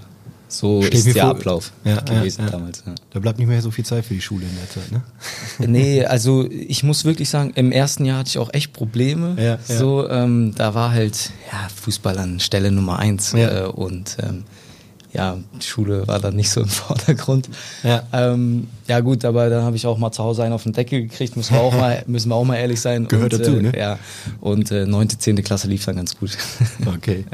[0.48, 2.52] So Steht ist der vor, Ablauf ja, gewesen ja, ja.
[2.52, 2.84] damals.
[3.10, 5.02] Da bleibt nicht mehr so viel Zeit für die Schule in der Zeit, ne?
[5.66, 9.58] nee, also ich muss wirklich sagen, im ersten Jahr hatte ich auch echt Probleme.
[9.66, 13.34] So, ähm, da war halt ja, Fußball an Stelle Nummer eins.
[13.34, 14.44] Äh, und ähm,
[15.14, 17.48] ja, die Schule war dann nicht so im Vordergrund.
[17.82, 20.72] Ja, ähm, ja gut, aber dann habe ich auch mal zu Hause einen auf den
[20.72, 23.06] Deckel gekriegt, müssen wir auch mal, müssen wir auch mal ehrlich sein.
[23.06, 23.72] Gehört und, dazu, äh, ne?
[23.78, 23.98] Ja,
[24.40, 25.42] und äh, 9., 10.
[25.44, 26.36] Klasse lief dann ganz gut.
[26.86, 27.24] Okay.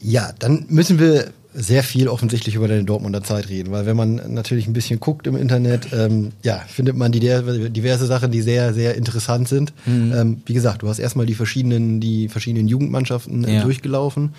[0.00, 0.26] Ja.
[0.28, 4.20] ja, dann müssen wir sehr viel offensichtlich über deine Dortmunder Zeit reden, weil wenn man
[4.34, 8.74] natürlich ein bisschen guckt im Internet, ähm, ja, findet man die diverse Sachen, die sehr,
[8.74, 9.72] sehr interessant sind.
[9.86, 10.12] Mhm.
[10.14, 13.62] Ähm, wie gesagt, du hast erstmal die verschiedenen, die verschiedenen Jugendmannschaften äh, Ja.
[13.62, 14.34] durchgelaufen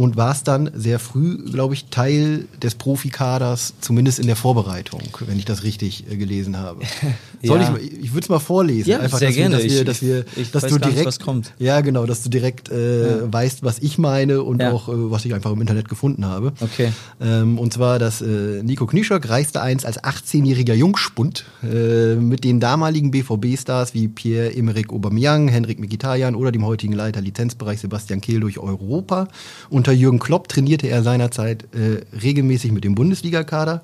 [0.00, 5.38] und warst dann sehr früh, glaube ich, Teil des Profikaders, zumindest in der Vorbereitung, wenn
[5.38, 6.80] ich das richtig äh, gelesen habe.
[7.42, 7.76] Soll ja.
[7.76, 9.58] ich, ich würde es mal vorlesen, ja, einfach, sehr dass gerne.
[9.62, 11.52] Wir, dass wir, dass wir, ich dass du direkt, nicht, was kommt.
[11.58, 13.30] ja genau, dass du direkt äh, ja.
[13.30, 16.54] weißt, was ich meine und auch äh, was ich einfach im Internet gefunden habe.
[16.60, 16.92] Okay.
[17.20, 22.58] Ähm, und zwar, dass äh, Nico Knischok reiste einst als 18-jähriger Jungspund äh, mit den
[22.58, 28.58] damaligen BVB-Stars wie Pierre-Emerick Aubameyang, Henrik Mkhitaryan oder dem heutigen Leiter Lizenzbereich Sebastian Kehl durch
[28.58, 29.28] Europa.
[29.68, 33.82] Unter Jürgen Klopp trainierte er seinerzeit äh, regelmäßig mit dem Bundesligakader.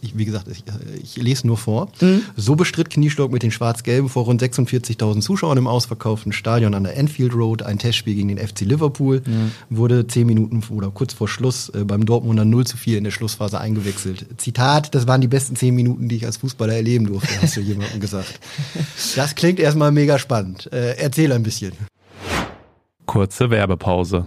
[0.00, 0.62] Ich, wie gesagt, ich,
[1.02, 1.88] ich, lese nur vor.
[2.00, 2.22] Mhm.
[2.36, 6.96] So bestritt Kniestock mit den Schwarz-Gelben vor rund 46.000 Zuschauern im ausverkauften Stadion an der
[6.96, 9.22] Enfield Road ein Testspiel gegen den FC Liverpool.
[9.26, 9.50] Mhm.
[9.70, 13.10] Wurde zehn Minuten oder kurz vor Schluss äh, beim Dortmunder 0 zu 4 in der
[13.10, 14.26] Schlussphase eingewechselt.
[14.36, 17.60] Zitat, das waren die besten zehn Minuten, die ich als Fußballer erleben durfte, hast du
[17.60, 18.38] jemandem gesagt.
[19.16, 20.70] Das klingt erstmal mega spannend.
[20.72, 21.72] Äh, erzähl ein bisschen.
[23.06, 24.26] Kurze Werbepause.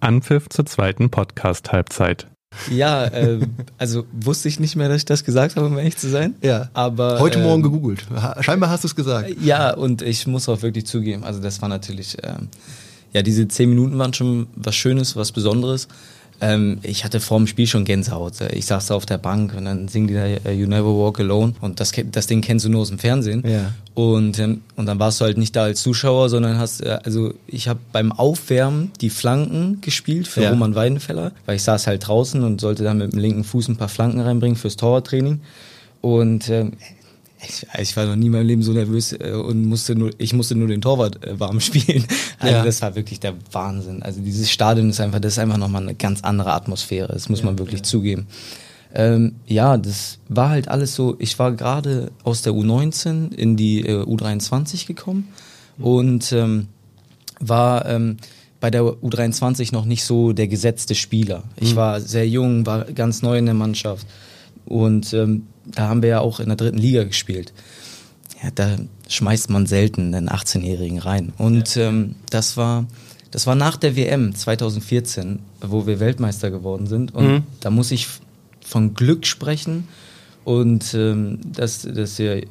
[0.00, 2.26] Anpfiff zur zweiten Podcast-Halbzeit.
[2.70, 3.40] Ja, äh,
[3.76, 6.34] also wusste ich nicht mehr, dass ich das gesagt habe, um ehrlich zu sein.
[6.42, 6.70] Ja.
[6.72, 8.06] Aber heute Morgen ähm, gegoogelt.
[8.40, 9.30] Scheinbar hast du es gesagt.
[9.42, 12.48] Ja, und ich muss auch wirklich zugeben, also das war natürlich, ähm,
[13.12, 15.88] ja, diese zehn Minuten waren schon was Schönes, was Besonderes.
[16.40, 18.34] Ähm, ich hatte vor dem Spiel schon Gänsehaut.
[18.52, 21.18] Ich saß da auf der Bank und dann singen die da äh, You Never Walk
[21.18, 23.42] Alone und das, das Ding kennst du nur aus dem Fernsehen.
[23.46, 23.72] Ja.
[23.94, 27.34] Und, ähm, und dann warst du halt nicht da als Zuschauer, sondern hast, äh, also
[27.48, 30.50] ich habe beim Aufwärmen die Flanken gespielt für ja.
[30.50, 33.76] Roman Weidenfeller, weil ich saß halt draußen und sollte dann mit dem linken Fuß ein
[33.76, 35.40] paar Flanken reinbringen fürs Torwarttraining.
[36.00, 36.74] Und ähm,
[37.46, 40.32] ich, ich, war noch nie in meinem Leben so nervös äh, und musste nur, ich
[40.32, 42.04] musste nur den Torwart äh, warm spielen.
[42.38, 42.64] Also ja.
[42.64, 44.02] das war wirklich der Wahnsinn.
[44.02, 47.12] Also dieses Stadion ist einfach, das ist einfach nochmal eine ganz andere Atmosphäre.
[47.12, 47.84] Das muss ja, man wirklich ja.
[47.84, 48.26] zugeben.
[48.94, 51.16] Ähm, ja, das war halt alles so.
[51.18, 55.28] Ich war gerade aus der U19 in die äh, U23 gekommen
[55.76, 55.84] mhm.
[55.84, 56.68] und ähm,
[57.40, 58.16] war ähm,
[58.60, 61.44] bei der U23 noch nicht so der gesetzte Spieler.
[61.56, 61.76] Ich mhm.
[61.76, 64.06] war sehr jung, war ganz neu in der Mannschaft
[64.64, 67.52] und ähm, da haben wir ja auch in der dritten Liga gespielt.
[68.42, 68.76] Ja, da
[69.08, 71.32] schmeißt man selten einen 18-Jährigen rein.
[71.38, 72.86] Und ähm, das war
[73.30, 77.14] das war nach der WM 2014, wo wir Weltmeister geworden sind.
[77.14, 77.42] Und mhm.
[77.60, 78.08] da muss ich
[78.64, 79.88] von Glück sprechen
[80.44, 82.42] und ähm, dass, dass der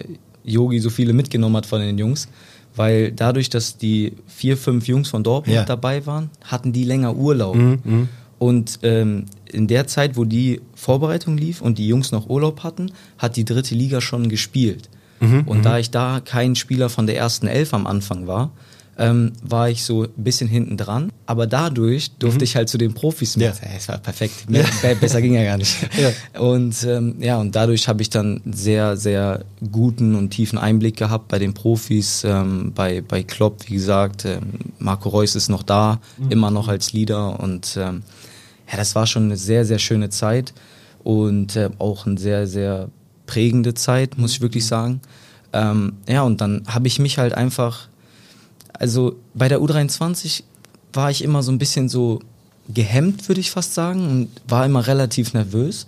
[0.44, 2.28] Yogi so viele mitgenommen hat von den Jungs.
[2.76, 5.66] Weil dadurch, dass die vier, fünf Jungs von Dortmund ja.
[5.66, 7.56] dabei waren, hatten die länger Urlaub.
[7.56, 8.08] Mhm.
[8.40, 12.92] Und ähm, in der Zeit, wo die Vorbereitung lief und die Jungs noch Urlaub hatten,
[13.18, 14.90] hat die dritte Liga schon gespielt.
[15.20, 15.80] Mhm, und da mhm.
[15.80, 18.52] ich da kein Spieler von der ersten Elf am Anfang war,
[19.00, 21.12] ähm, war ich so ein bisschen hinten dran.
[21.26, 22.44] Aber dadurch durfte mhm.
[22.44, 23.46] ich halt zu den Profis mit.
[23.46, 23.54] Ja.
[23.76, 24.50] Es war perfekt.
[24.50, 24.66] Mehr,
[25.00, 25.76] besser ging ja gar nicht.
[25.98, 26.42] Ja.
[26.42, 31.28] Und ähm, ja, und dadurch habe ich dann sehr, sehr guten und tiefen Einblick gehabt
[31.28, 34.26] bei den Profis, ähm, bei, bei Klopp, wie gesagt.
[34.26, 34.42] Ähm,
[34.78, 36.32] Marco Reus ist noch da, mhm.
[36.32, 37.40] immer noch als Leader.
[37.40, 38.04] Und ähm,
[38.70, 40.54] ja, das war schon eine sehr, sehr schöne Zeit
[41.04, 42.90] und äh, auch eine sehr, sehr
[43.26, 44.68] prägende Zeit, muss ich wirklich mhm.
[44.68, 45.02] sagen.
[45.54, 47.88] Ähm, ja, und dann habe ich mich halt einfach
[48.80, 50.44] also bei der U23
[50.94, 52.22] war ich immer so ein bisschen so
[52.70, 55.88] gehemmt, würde ich fast sagen, und war immer relativ nervös.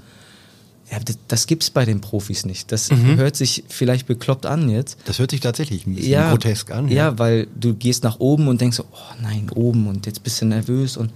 [0.92, 2.72] Ja, das, das gibt's bei den Profis nicht.
[2.72, 3.18] Das mhm.
[3.18, 4.98] hört sich vielleicht bekloppt an jetzt.
[5.06, 6.88] Das hört sich tatsächlich ein bisschen ja, grotesk an.
[6.88, 6.96] Ja.
[6.96, 10.42] ja, weil du gehst nach oben und denkst so, oh nein, oben und jetzt bist
[10.42, 11.12] du nervös und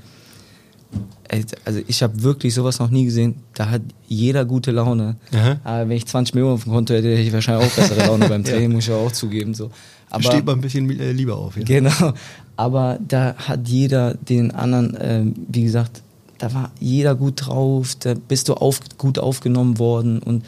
[1.65, 3.35] also ich habe wirklich sowas noch nie gesehen.
[3.55, 5.15] Da hat jeder gute Laune.
[5.63, 8.29] Aber wenn ich 20 Millionen auf dem Konto hätte, hätte ich wahrscheinlich auch bessere Laune
[8.29, 8.75] beim Training, ja.
[8.75, 9.55] muss ich auch zugeben.
[9.55, 9.71] So.
[10.13, 11.57] Aber, Steht man ein bisschen äh, lieber auf.
[11.57, 11.63] Ja.
[11.63, 12.13] Genau.
[12.55, 16.03] Aber da hat jeder den anderen, äh, wie gesagt,
[16.37, 20.45] da war jeder gut drauf, da bist du auf, gut aufgenommen worden und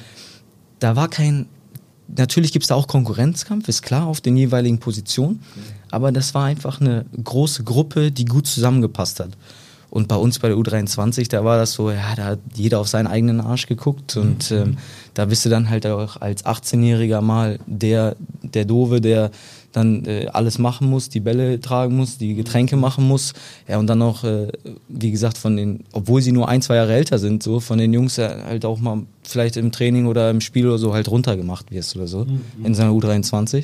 [0.80, 1.48] da war kein,
[2.08, 5.42] natürlich gibt es da auch Konkurrenzkampf, ist klar, auf den jeweiligen Positionen,
[5.90, 9.32] aber das war einfach eine große Gruppe, die gut zusammengepasst hat.
[9.96, 12.90] Und bei uns bei der U23, da war das so, ja, da hat jeder auf
[12.90, 14.58] seinen eigenen Arsch geguckt und mhm.
[14.58, 14.78] ähm,
[15.14, 19.32] da bist du dann halt auch als 18-Jähriger mal der, der Dove, der
[19.72, 23.32] dann äh, alles machen muss, die Bälle tragen muss, die Getränke machen muss.
[23.70, 24.50] Ja, und dann auch, äh,
[24.90, 27.94] wie gesagt, von den, obwohl sie nur ein, zwei Jahre älter sind, so von den
[27.94, 31.96] Jungs halt auch mal vielleicht im Training oder im Spiel oder so halt runtergemacht wirst
[31.96, 32.42] oder so mhm.
[32.66, 33.64] in seiner U23.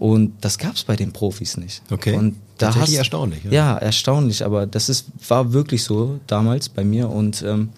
[0.00, 1.82] Und das gab es bei den Profis nicht.
[1.90, 2.16] Okay.
[2.16, 3.44] Und da Tatsächlich hast, erstaunlich.
[3.44, 3.50] Ja.
[3.50, 3.76] ja.
[3.76, 7.68] erstaunlich, aber das ist, war wirklich so damals bei mir und ähm,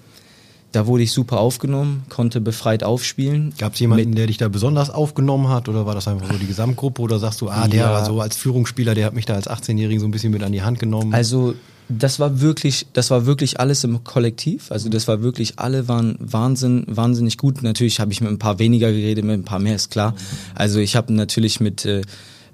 [0.70, 3.52] da wurde ich super aufgenommen, konnte befreit aufspielen.
[3.58, 6.46] Gab es jemanden, der dich da besonders aufgenommen hat oder war das einfach so die
[6.46, 7.90] Gesamtgruppe oder sagst du, ah, der ja.
[7.90, 10.52] war so als Führungsspieler, der hat mich da als 18-Jährigen so ein bisschen mit an
[10.52, 11.12] die Hand genommen?
[11.12, 11.54] Also
[11.88, 14.71] das war wirklich, das war wirklich alles im Kollektiv.
[14.71, 17.62] Also das war wirklich, alle waren Wahnsinn, wahnsinnig gut.
[17.62, 20.14] Natürlich habe ich mit ein paar weniger geredet, mit ein paar mehr, ist klar.
[20.55, 22.03] Also ich habe natürlich mit äh,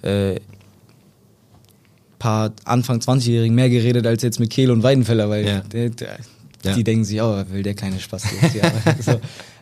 [0.03, 0.41] äh,
[2.19, 5.61] paar Anfang 20-Jährigen mehr geredet als jetzt mit Kehl und Weidenfeller, weil ja.
[5.61, 6.19] der, der,
[6.65, 6.75] ja.
[6.75, 9.13] Die denken sich, oh, will der kleine Spaß ja, so,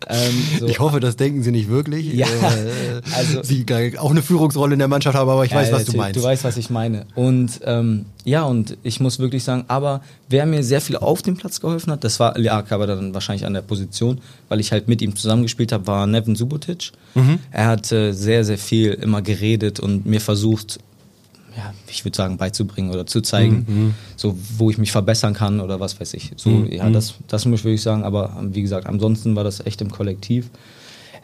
[0.08, 0.66] ähm, so.
[0.66, 2.12] Ich hoffe, das denken sie nicht wirklich.
[2.14, 3.66] Ja, äh, also, sie
[3.98, 6.18] auch eine Führungsrolle in der Mannschaft haben, aber ich weiß, was du meinst.
[6.18, 7.04] Du weißt, was ich meine.
[7.14, 11.36] Und ähm, ja, und ich muss wirklich sagen, aber wer mir sehr viel auf dem
[11.36, 14.88] Platz geholfen hat, das war, lag aber dann wahrscheinlich an der Position, weil ich halt
[14.88, 16.92] mit ihm zusammengespielt habe, war Nevin Subotic.
[17.14, 17.40] Mhm.
[17.50, 20.78] Er hat äh, sehr, sehr viel immer geredet und mir versucht,
[21.56, 23.94] ja, ich würde sagen, beizubringen oder zu zeigen, mhm, mhm.
[24.16, 26.32] so wo ich mich verbessern kann oder was weiß ich.
[26.36, 26.72] So, mhm.
[26.72, 29.90] ja, das, das muss ich wirklich sagen, aber wie gesagt, ansonsten war das echt im
[29.90, 30.50] Kollektiv.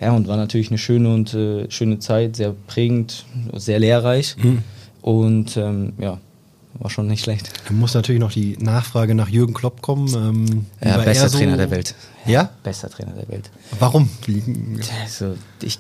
[0.01, 4.37] Ja, und war natürlich eine schöne und äh, schöne Zeit, sehr prägend, sehr lehrreich.
[4.42, 4.62] Mhm.
[5.01, 6.18] Und ähm, ja,
[6.75, 7.53] war schon nicht schlecht.
[7.68, 10.09] Da muss natürlich noch die Nachfrage nach Jürgen Klopp kommen.
[10.14, 11.95] Ähm, ja, bester so Trainer der Welt.
[12.27, 12.51] Ja?
[12.64, 13.51] Bester Trainer der Welt.
[13.79, 14.09] Warum?
[15.03, 15.79] Also, ich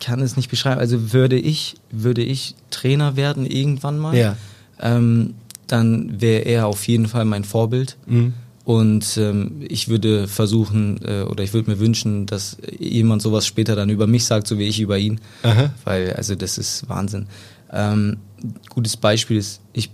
[0.00, 0.80] kann es nicht beschreiben.
[0.80, 4.36] Also würde ich, würde ich Trainer werden irgendwann mal, ja.
[4.80, 5.34] ähm,
[5.66, 7.96] dann wäre er auf jeden Fall mein Vorbild.
[8.06, 8.34] Mhm.
[8.64, 13.76] Und ähm, ich würde versuchen äh, oder ich würde mir wünschen, dass jemand sowas später
[13.76, 15.20] dann über mich sagt, so wie ich über ihn.
[15.44, 15.70] Aha.
[15.84, 17.28] Weil, also das ist Wahnsinn.
[17.72, 18.16] Ähm,
[18.68, 19.90] gutes Beispiel ist, ich,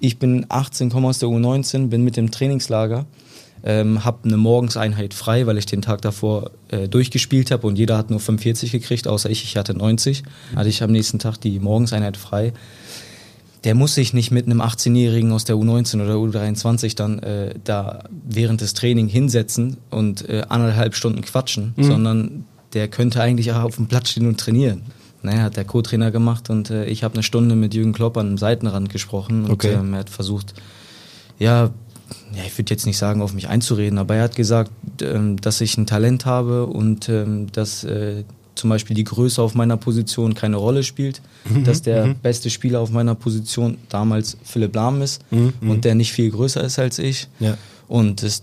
[0.00, 3.06] ich bin 18, komme aus der U19, bin mit dem Trainingslager
[3.64, 7.96] ähm, habe eine Morgenseinheit frei, weil ich den Tag davor äh, durchgespielt habe und jeder
[7.96, 10.22] hat nur 45 gekriegt, außer ich, ich hatte 90.
[10.54, 12.52] Hatte ich am nächsten Tag die Morgenseinheit frei.
[13.64, 18.04] Der muss sich nicht mit einem 18-Jährigen aus der U19 oder U23 dann äh, da
[18.28, 21.84] während des Trainings hinsetzen und äh, anderthalb Stunden quatschen, mhm.
[21.84, 24.82] sondern der könnte eigentlich auch auf dem Platz stehen und trainieren.
[25.22, 28.26] Naja, hat der Co-Trainer gemacht und äh, ich habe eine Stunde mit Jürgen Klopp an
[28.26, 29.72] einem Seitenrand gesprochen und okay.
[29.72, 30.52] ähm, er hat versucht,
[31.38, 31.70] ja,
[32.34, 34.70] ja, ich würde jetzt nicht sagen, auf mich einzureden, aber er hat gesagt,
[35.02, 39.54] ähm, dass ich ein Talent habe und ähm, dass äh, zum Beispiel die Größe auf
[39.54, 42.14] meiner Position keine Rolle spielt, mhm, dass der mhm.
[42.16, 46.30] beste Spieler auf meiner Position damals Philipp Lahm ist mhm, mhm, und der nicht viel
[46.30, 47.28] größer ist als ich.
[47.40, 47.56] Ja.
[47.88, 48.42] Und es,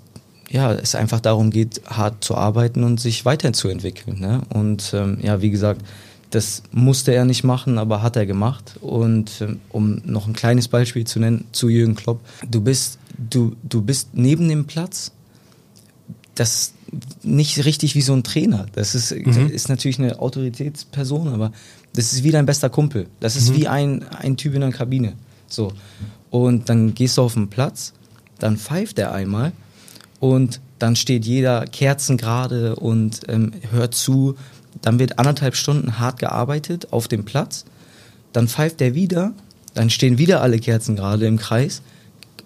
[0.50, 4.20] ja, es einfach darum geht, hart zu arbeiten und sich weiterzuentwickeln.
[4.20, 4.42] Ne?
[4.54, 5.82] Und ähm, ja, wie gesagt,
[6.30, 8.78] das musste er nicht machen, aber hat er gemacht.
[8.82, 12.20] Und ähm, um noch ein kleines Beispiel zu nennen zu Jürgen Klopp,
[12.50, 15.12] du bist du, du bist neben dem Platz,
[16.36, 16.74] das
[17.24, 18.66] nicht richtig wie so ein Trainer.
[18.74, 19.50] Das ist, mhm.
[19.50, 21.52] ist natürlich eine Autoritätsperson, aber
[21.94, 23.08] das ist wie dein bester Kumpel.
[23.20, 23.56] Das ist mhm.
[23.56, 25.14] wie ein, ein Typ in einer Kabine.
[25.48, 25.74] So.
[26.30, 27.94] Und dann gehst du auf den Platz,
[28.40, 29.52] dann pfeift er einmal
[30.20, 34.36] und dann steht jeder kerzengerade und ähm, hört zu.
[34.82, 37.66] Dann wird anderthalb Stunden hart gearbeitet auf dem Platz.
[38.34, 39.34] Dann pfeift er wieder,
[39.74, 41.82] dann stehen wieder alle Kerzen gerade im Kreis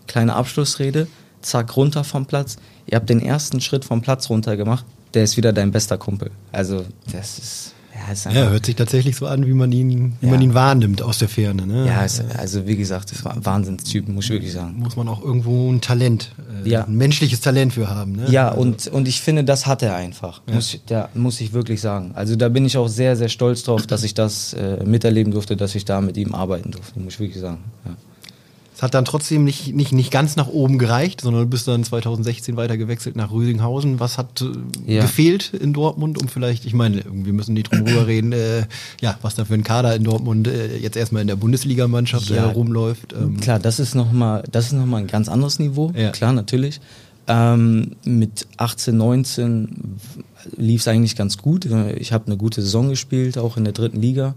[0.07, 1.07] kleine Abschlussrede,
[1.41, 2.57] zack, runter vom Platz.
[2.87, 6.31] Ihr habt den ersten Schritt vom Platz runter gemacht, der ist wieder dein bester Kumpel.
[6.51, 7.71] Also, das ist.
[7.95, 10.31] Ja, ist ja, hört sich tatsächlich so an, wie man ihn, wie ja.
[10.33, 11.65] man ihn wahrnimmt aus der Ferne.
[11.65, 11.87] Ne?
[11.87, 14.79] Ja, ist, also wie gesagt, das war ein Wahnsinnstyp, muss ich wirklich sagen.
[14.79, 16.31] Muss man auch irgendwo ein Talent,
[16.65, 16.83] äh, ja.
[16.83, 18.11] ein menschliches Talent für haben.
[18.11, 18.29] Ne?
[18.29, 18.61] Ja, also.
[18.61, 20.55] und, und ich finde, das hat er einfach, ja.
[20.55, 22.11] muss, da, muss ich wirklich sagen.
[22.15, 25.55] Also da bin ich auch sehr, sehr stolz drauf, dass ich das äh, miterleben durfte,
[25.55, 27.59] dass ich da mit ihm arbeiten durfte, muss ich wirklich sagen.
[27.85, 27.95] Ja.
[28.85, 32.55] Hat dann trotzdem nicht, nicht, nicht ganz nach oben gereicht, sondern du bist dann 2016
[32.55, 33.99] weiter gewechselt nach Rüdinghausen.
[33.99, 35.01] Was hat äh, ja.
[35.01, 38.67] gefehlt in Dortmund, um vielleicht, ich meine, wir müssen nicht drum rüber reden, äh,
[39.01, 42.45] ja, was da für ein Kader in Dortmund äh, jetzt erstmal in der Bundesligamannschaft ja,
[42.45, 43.13] rumläuft.
[43.13, 43.39] Ähm.
[43.39, 45.91] Klar, das ist nochmal, das ist nochmal ein ganz anderes Niveau.
[45.95, 46.11] Ja.
[46.11, 46.79] Klar, natürlich.
[47.27, 49.97] Ähm, mit 18, 19
[50.57, 51.67] lief es eigentlich ganz gut.
[51.97, 54.35] Ich habe eine gute Saison gespielt, auch in der dritten Liga.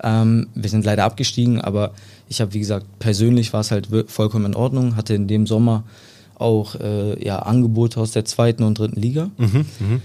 [0.00, 1.94] Ähm, wir sind leider abgestiegen, aber
[2.28, 5.84] ich habe, wie gesagt, persönlich war es halt vollkommen in Ordnung, hatte in dem Sommer
[6.34, 9.30] auch äh, ja, Angebote aus der zweiten und dritten Liga.
[9.38, 10.00] Mhm, mh.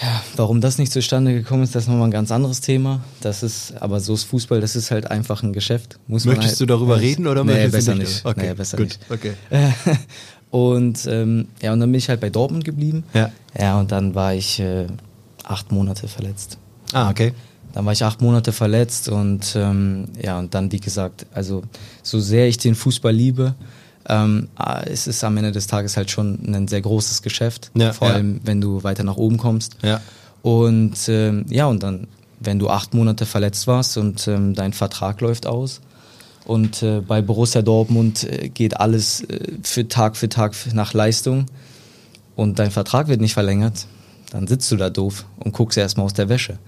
[0.00, 3.00] Ja, warum das nicht zustande gekommen ist, das ist nochmal ein ganz anderes Thema.
[3.20, 5.98] Das ist, aber so ist Fußball, das ist halt einfach ein Geschäft.
[6.06, 8.08] Muss möchtest halt, du darüber äh, reden oder nee, besser nicht?
[8.08, 8.24] nicht.
[8.24, 8.86] Okay, nee, besser gut.
[8.86, 9.00] nicht.
[9.10, 9.34] Okay.
[10.50, 13.04] und ähm, ja, und dann bin ich halt bei Dortmund geblieben.
[13.12, 13.30] Ja.
[13.58, 14.86] Ja, und dann war ich äh,
[15.44, 16.56] acht Monate verletzt.
[16.92, 17.32] Ah, okay.
[17.72, 21.62] Dann war ich acht Monate verletzt und ähm, ja, und dann, wie gesagt, also
[22.02, 23.54] so sehr ich den Fußball liebe,
[24.08, 27.92] ähm, ah, es ist am Ende des Tages halt schon ein sehr großes Geschäft, ja,
[27.92, 28.40] vor allem ja.
[28.44, 29.76] wenn du weiter nach oben kommst.
[29.82, 30.00] Ja.
[30.42, 32.08] Und ähm, ja, und dann,
[32.40, 35.80] wenn du acht Monate verletzt warst und ähm, dein Vertrag läuft aus
[36.46, 41.46] und äh, bei Borussia Dortmund äh, geht alles äh, für Tag für Tag nach Leistung
[42.36, 43.86] und dein Vertrag wird nicht verlängert,
[44.30, 46.58] dann sitzt du da doof und guckst erstmal aus der Wäsche.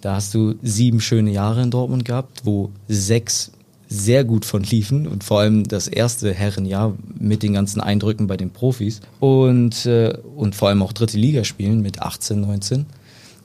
[0.00, 3.52] Da hast du sieben schöne Jahre in Dortmund gehabt, wo sechs
[3.88, 8.36] sehr gut von liefen und vor allem das erste Herrenjahr mit den ganzen Eindrücken bei
[8.36, 12.86] den Profis und, äh, und vor allem auch dritte Liga spielen mit 18, 19.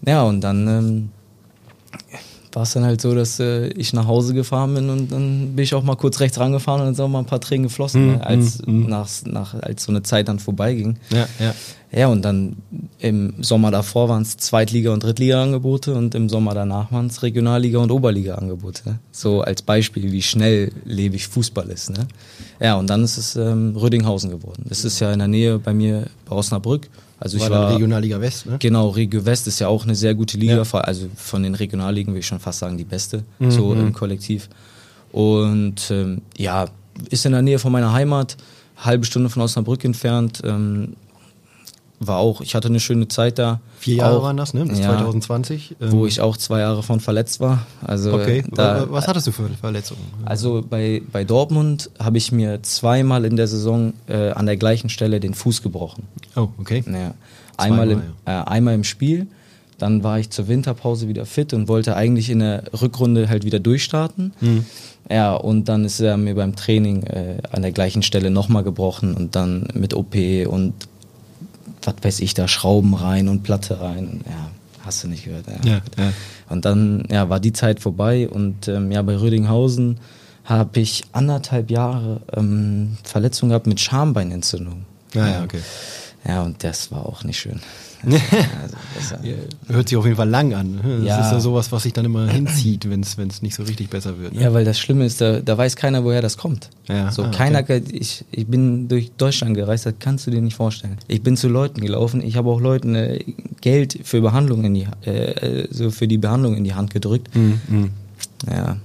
[0.06, 1.10] Ja, und dann ähm,
[2.56, 5.63] war es dann halt so, dass äh, ich nach Hause gefahren bin und dann bin
[5.63, 8.13] ich auch mal kurz rechts rangefahren und dann sind auch mal ein paar Tränen geflossen,
[8.13, 10.98] ne, als, mm, nach, nach, als so eine Zeit dann vorbeiging.
[11.12, 11.54] Ja, ja.
[11.96, 12.56] Ja, und dann
[12.98, 17.78] im Sommer davor waren es Zweitliga- und Drittliga-Angebote und im Sommer danach waren es Regionalliga-
[17.78, 18.98] und Oberliga-Angebote.
[19.12, 21.92] So als Beispiel, wie schnelllebig Fußball ist.
[21.92, 22.08] Ne?
[22.60, 24.66] Ja, und dann ist es ähm, Rödinghausen geworden.
[24.68, 26.89] Das ist ja in der Nähe bei mir bei Osnabrück.
[27.24, 28.58] Also war ich war Regionalliga West, ne?
[28.60, 30.80] Genau, Regio West ist ja auch eine sehr gute Liga, ja.
[30.82, 33.50] also von den Regionalligen würde ich schon fast sagen die beste, mhm.
[33.50, 34.50] so im Kollektiv.
[35.14, 36.66] Und ähm, ja,
[37.10, 38.36] ist in der Nähe von meiner Heimat,
[38.76, 40.42] halbe Stunde von Osnabrück entfernt.
[40.44, 40.98] Ähm,
[42.00, 43.60] war auch, ich hatte eine schöne Zeit da.
[43.80, 44.66] Vier Jahre auch, waren das, ne?
[44.66, 45.76] Bis ja, 2020.
[45.80, 45.92] Ähm.
[45.92, 47.66] Wo ich auch zwei Jahre von verletzt war.
[47.82, 50.02] Also okay, da, was hattest du für Verletzungen?
[50.26, 54.90] Also bei, bei Dortmund habe ich mir zweimal in der Saison äh, an der gleichen
[54.90, 56.04] Stelle den Fuß gebrochen.
[56.36, 56.84] Oh, okay.
[56.88, 57.14] Ja.
[57.58, 59.28] Einmal, im, äh, einmal im Spiel,
[59.78, 63.60] dann war ich zur Winterpause wieder fit und wollte eigentlich in der Rückrunde halt wieder
[63.60, 64.34] durchstarten.
[64.42, 64.66] Mhm.
[65.10, 69.14] Ja, und dann ist er mir beim Training äh, an der gleichen Stelle nochmal gebrochen
[69.14, 70.16] und dann mit OP
[70.48, 70.74] und
[71.86, 74.22] was weiß ich, da Schrauben rein und Platte rein.
[74.26, 74.50] Ja,
[74.86, 75.46] hast du nicht gehört.
[75.48, 75.72] Ja.
[75.72, 76.13] ja, ja.
[76.50, 80.00] Und dann ja, war die Zeit vorbei und ähm, ja, bei Rödinghausen
[80.46, 84.86] habe ich anderthalb Jahre ähm, Verletzung gehabt mit Schambeinentzündung.
[85.13, 85.62] Ja, ja, okay.
[86.26, 87.60] Ja, und das war auch nicht schön.
[88.96, 89.16] Also
[89.68, 90.80] hört sich auf jeden Fall lang an.
[90.84, 91.26] Das ja.
[91.26, 94.34] ist ja sowas, was sich dann immer hinzieht, wenn es nicht so richtig besser wird.
[94.34, 94.42] Ne?
[94.42, 96.70] Ja, weil das Schlimme ist, da, da weiß keiner, woher das kommt.
[96.88, 97.12] Ja.
[97.12, 97.82] So, ah, keiner, okay.
[97.92, 100.98] ich, ich bin durch Deutschland gereist, das kannst du dir nicht vorstellen.
[101.08, 103.24] Ich bin zu Leuten gelaufen, ich habe auch Leuten äh,
[103.62, 107.34] Geld für Behandlung in die, äh, so für die Behandlung in die Hand gedrückt.
[107.36, 107.62] Mhm.
[107.68, 107.90] mhm.
[108.52, 108.78] Ja.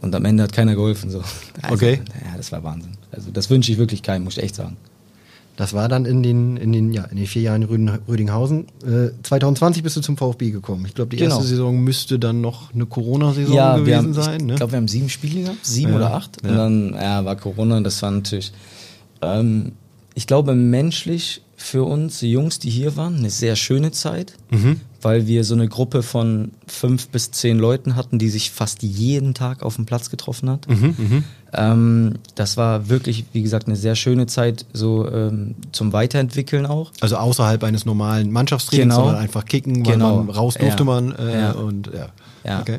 [0.00, 1.10] Und am Ende hat keiner geholfen.
[1.10, 1.22] So.
[1.62, 2.00] Also, okay.
[2.24, 2.92] Ja, das war Wahnsinn.
[3.10, 4.76] Also das wünsche ich wirklich keinem, muss ich echt sagen.
[5.56, 8.66] Das war dann in den, in den, ja, in den vier Jahren Rüden, Rüdinghausen.
[8.84, 10.84] Äh, 2020 bist du zum VfB gekommen.
[10.86, 11.48] Ich glaube, die erste genau.
[11.48, 14.40] Saison müsste dann noch eine Corona-Saison ja, gewesen haben, sein.
[14.40, 14.54] Ich ne?
[14.56, 16.42] glaube, wir haben sieben Spiele gehabt, sieben ja, oder acht.
[16.42, 16.50] Ja.
[16.50, 18.52] Und dann ja, war Corona und das war natürlich,
[19.22, 19.72] ähm,
[20.14, 24.80] ich glaube, menschlich für uns Jungs, die hier waren, eine sehr schöne Zeit, mhm.
[25.04, 29.34] Weil wir so eine Gruppe von fünf bis zehn Leuten hatten, die sich fast jeden
[29.34, 30.68] Tag auf dem Platz getroffen hat.
[30.68, 31.24] Mhm, mhm.
[31.52, 36.90] ähm, das war wirklich, wie gesagt, eine sehr schöne Zeit so ähm, zum Weiterentwickeln auch.
[37.00, 39.06] Also außerhalb eines normalen Mannschaftstrainings, genau.
[39.06, 40.16] sondern einfach kicken, weil genau.
[40.22, 40.84] man raus durfte ja.
[40.84, 41.52] man äh, ja.
[41.52, 42.08] und ja.
[42.44, 42.60] ja.
[42.60, 42.78] Okay.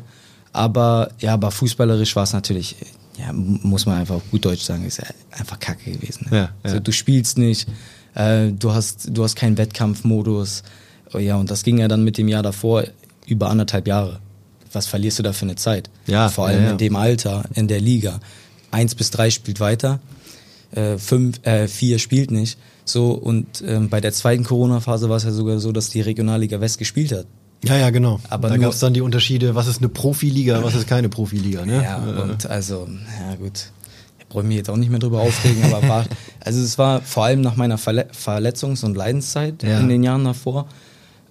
[0.52, 2.76] Aber ja, aber fußballerisch war es natürlich,
[3.18, 6.28] ja, muss man einfach gut Deutsch sagen, ist ja einfach Kacke gewesen.
[6.30, 6.36] Ne?
[6.36, 7.68] Ja, also du spielst nicht
[8.16, 10.62] äh, du, hast, du hast keinen Wettkampfmodus.
[11.16, 12.84] Oh ja, und das ging ja dann mit dem Jahr davor
[13.26, 14.20] über anderthalb Jahre.
[14.72, 15.88] Was verlierst du da für eine Zeit?
[16.06, 16.70] Ja, Vor allem ja, ja.
[16.72, 18.20] in dem Alter, in der Liga.
[18.70, 20.00] Eins bis drei spielt weiter,
[20.72, 22.58] äh, fünf, äh, vier spielt nicht.
[22.84, 26.60] So, und ähm, bei der zweiten Corona-Phase war es ja sogar so, dass die Regionalliga
[26.60, 27.26] West gespielt hat.
[27.64, 28.20] Ja, ja, genau.
[28.28, 31.64] Aber da gab es dann die Unterschiede, was ist eine Profiliga, was ist keine Profiliga.
[31.64, 31.82] Ne?
[31.82, 32.86] Ja, und also,
[33.28, 33.70] ja gut
[34.28, 36.04] brauche ich mich jetzt auch nicht mehr drüber aufregen, aber war,
[36.44, 39.80] also es war vor allem nach meiner Verle Verletzungs- und Leidenszeit ja.
[39.80, 40.66] in den Jahren davor,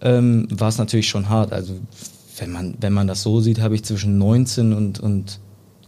[0.02, 1.54] ähm, war es natürlich schon hart.
[1.54, 1.74] Also
[2.38, 5.40] wenn man, wenn man das so sieht, habe ich zwischen 19 und, und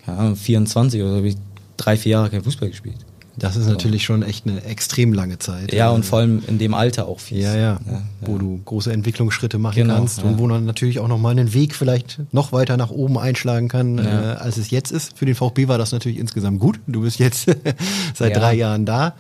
[0.06, 1.36] ja, 24 oder so habe ich
[1.76, 2.98] drei, vier Jahre kein Fußball gespielt.
[3.39, 5.72] Das ist natürlich schon echt eine extrem lange Zeit.
[5.72, 7.38] Ja, und vor allem in dem Alter auch viel.
[7.38, 11.08] Ja, ja, ja, Wo du große Entwicklungsschritte machen genau, kannst und wo man natürlich auch
[11.08, 14.02] nochmal einen Weg vielleicht noch weiter nach oben einschlagen kann, äh,
[14.39, 15.15] als es jetzt ist.
[15.20, 16.80] Für den VfB war das natürlich insgesamt gut.
[16.88, 17.46] Du bist jetzt
[18.15, 19.13] seit drei Jahren da,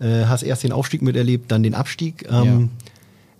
[0.00, 2.28] äh, hast erst den Aufstieg miterlebt, dann den Abstieg.
[2.30, 2.68] Ähm,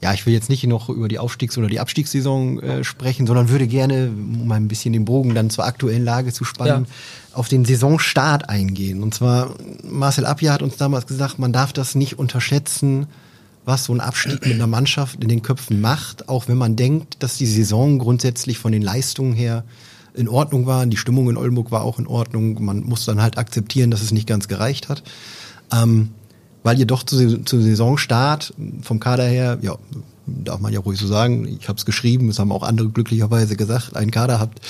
[0.02, 3.48] ja, ich will jetzt nicht noch über die Aufstiegs- oder die Abstiegssaison äh, sprechen, sondern
[3.48, 7.36] würde gerne, um ein bisschen den Bogen dann zur aktuellen Lage zu spannen, ja.
[7.36, 9.02] auf den Saisonstart eingehen.
[9.02, 13.06] Und zwar, Marcel Abja hat uns damals gesagt, man darf das nicht unterschätzen,
[13.64, 17.22] was so ein Abstieg mit einer Mannschaft in den Köpfen macht, auch wenn man denkt,
[17.22, 19.62] dass die Saison grundsätzlich von den Leistungen her
[20.14, 20.84] in Ordnung war.
[20.86, 22.62] Die Stimmung in Oldenburg war auch in Ordnung.
[22.62, 25.04] Man muss dann halt akzeptieren, dass es nicht ganz gereicht hat.
[25.72, 26.10] Ähm,
[26.62, 29.76] weil ihr doch zu, zu Saisonstart vom Kader her, ja,
[30.26, 33.56] darf man ja ruhig so sagen, ich habe es geschrieben, es haben auch andere glücklicherweise
[33.56, 34.60] gesagt, einen Kader habt,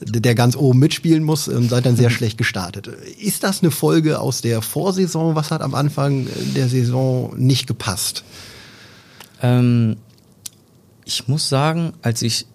[0.00, 2.86] der ganz oben mitspielen muss und seid dann sehr schlecht gestartet.
[2.86, 5.34] Ist das eine Folge aus der Vorsaison?
[5.34, 6.26] Was hat am Anfang
[6.56, 8.24] der Saison nicht gepasst?
[9.42, 9.96] Ähm,
[11.04, 12.46] ich muss sagen, als ich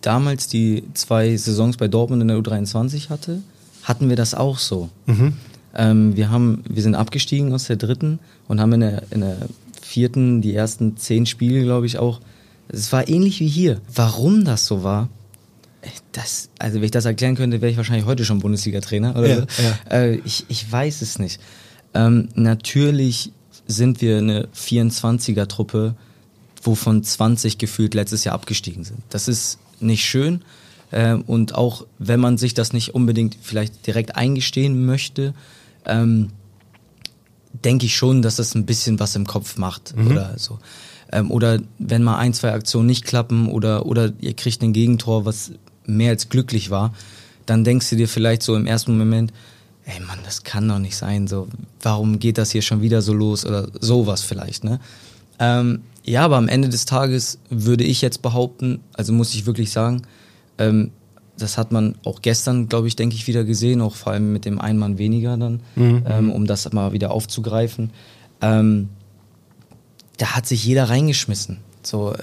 [0.00, 3.42] damals die zwei Saisons bei Dortmund in der U23 hatte,
[3.82, 4.88] hatten wir das auch so.
[5.06, 5.34] Mhm.
[5.78, 8.18] Ähm, wir, haben, wir sind abgestiegen aus der dritten
[8.48, 9.36] und haben in der, in der
[9.80, 12.20] vierten die ersten zehn Spiele, glaube ich, auch.
[12.68, 13.80] Es war ähnlich wie hier.
[13.94, 15.08] Warum das so war,
[16.12, 19.26] das, also wenn ich das erklären könnte, wäre ich wahrscheinlich heute schon Bundesliga-Trainer.
[19.26, 19.62] Ja, so.
[19.62, 19.78] ja.
[19.90, 21.40] Äh, ich, ich weiß es nicht.
[21.94, 23.32] Ähm, natürlich
[23.66, 25.94] sind wir eine 24er-Truppe,
[26.62, 28.98] wovon 20 gefühlt letztes Jahr abgestiegen sind.
[29.10, 30.42] Das ist nicht schön.
[30.90, 35.34] Ähm, und auch wenn man sich das nicht unbedingt vielleicht direkt eingestehen möchte,
[35.88, 36.28] ähm,
[37.64, 40.08] denke ich schon, dass das ein bisschen was im Kopf macht mhm.
[40.08, 40.58] oder so.
[41.10, 45.24] Ähm, oder wenn mal ein, zwei Aktionen nicht klappen oder, oder ihr kriegt ein Gegentor,
[45.24, 45.52] was
[45.86, 46.92] mehr als glücklich war,
[47.46, 49.32] dann denkst du dir vielleicht so im ersten Moment,
[49.86, 51.48] ey Mann, das kann doch nicht sein, so,
[51.80, 54.80] warum geht das hier schon wieder so los oder sowas vielleicht, ne?
[55.38, 59.70] Ähm, ja, aber am Ende des Tages würde ich jetzt behaupten, also muss ich wirklich
[59.70, 60.02] sagen,
[60.58, 60.90] ähm,
[61.38, 64.44] das hat man auch gestern, glaube ich, denke ich, wieder gesehen, auch vor allem mit
[64.44, 66.04] dem einen Mann weniger dann, mhm.
[66.06, 67.90] ähm, um das mal wieder aufzugreifen.
[68.40, 68.88] Ähm,
[70.18, 71.58] da hat sich jeder reingeschmissen.
[71.82, 72.14] So,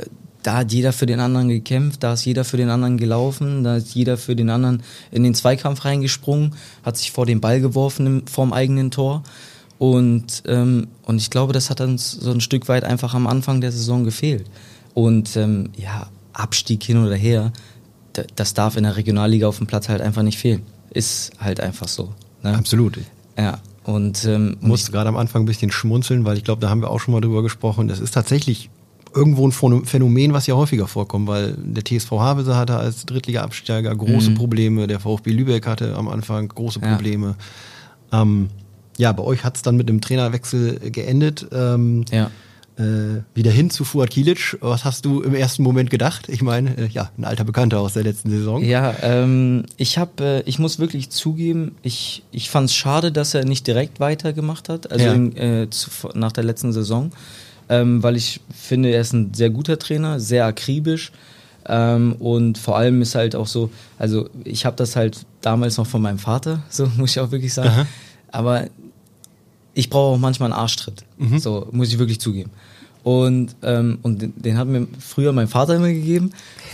[0.43, 3.77] da hat jeder für den anderen gekämpft, da ist jeder für den anderen gelaufen, da
[3.77, 6.53] ist jeder für den anderen in den Zweikampf reingesprungen,
[6.83, 9.23] hat sich vor den Ball geworfen im, vorm eigenen Tor.
[9.79, 13.59] Und, ähm, und ich glaube, das hat uns so ein Stück weit einfach am Anfang
[13.59, 14.45] der Saison gefehlt.
[14.93, 17.51] Und ähm, ja, Abstieg hin oder her,
[18.35, 20.63] das darf in der Regionalliga auf dem Platz halt einfach nicht fehlen.
[20.91, 22.13] Ist halt einfach so.
[22.43, 22.55] Ne?
[22.55, 22.99] Absolut.
[23.37, 23.59] Ja.
[23.83, 26.89] Und ähm, musste gerade am Anfang ein bisschen schmunzeln, weil ich glaube, da haben wir
[26.89, 27.87] auch schon mal drüber gesprochen.
[27.87, 28.69] Das ist tatsächlich
[29.13, 34.31] irgendwo ein Phänomen, was ja häufiger vorkommt, weil der TSV Havelse hatte als Drittliga-Absteiger große
[34.31, 34.35] mhm.
[34.35, 37.35] Probleme, der VfB Lübeck hatte am Anfang große Probleme.
[38.11, 38.49] Ja, ähm,
[38.97, 41.47] ja bei euch hat es dann mit dem Trainerwechsel geendet.
[41.51, 42.31] Ähm, ja
[42.77, 44.57] äh, wieder hin zu Fuad Kilic.
[44.61, 46.27] Was hast du im ersten Moment gedacht?
[46.29, 48.63] Ich meine, äh, ja, ein alter Bekannter aus der letzten Saison.
[48.63, 53.33] Ja, ähm, ich habe, äh, ich muss wirklich zugeben, ich, ich fand es schade, dass
[53.33, 55.13] er nicht direkt weitergemacht hat, also ja.
[55.13, 57.11] in, äh, zu, nach der letzten Saison,
[57.69, 61.11] ähm, weil ich finde, er ist ein sehr guter Trainer, sehr akribisch.
[61.67, 65.87] Ähm, und vor allem ist halt auch so, also ich habe das halt damals noch
[65.87, 67.69] von meinem Vater, so muss ich auch wirklich sagen.
[67.69, 67.87] Aha.
[68.31, 68.65] Aber
[69.75, 71.03] ich brauche auch manchmal einen Arschtritt.
[71.17, 71.37] Mhm.
[71.37, 72.49] So, muss ich wirklich zugeben.
[73.03, 76.31] Und, ähm, und den, den hat mir früher mein Vater immer gegeben.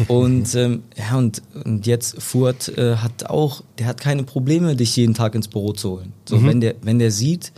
[0.07, 4.95] Und ähm, ja, und, und jetzt Furt äh, hat auch, der hat keine Probleme, dich
[4.95, 6.13] jeden Tag ins Büro zu holen.
[6.29, 6.47] So, mhm.
[6.47, 7.51] wenn der, wenn der sieht,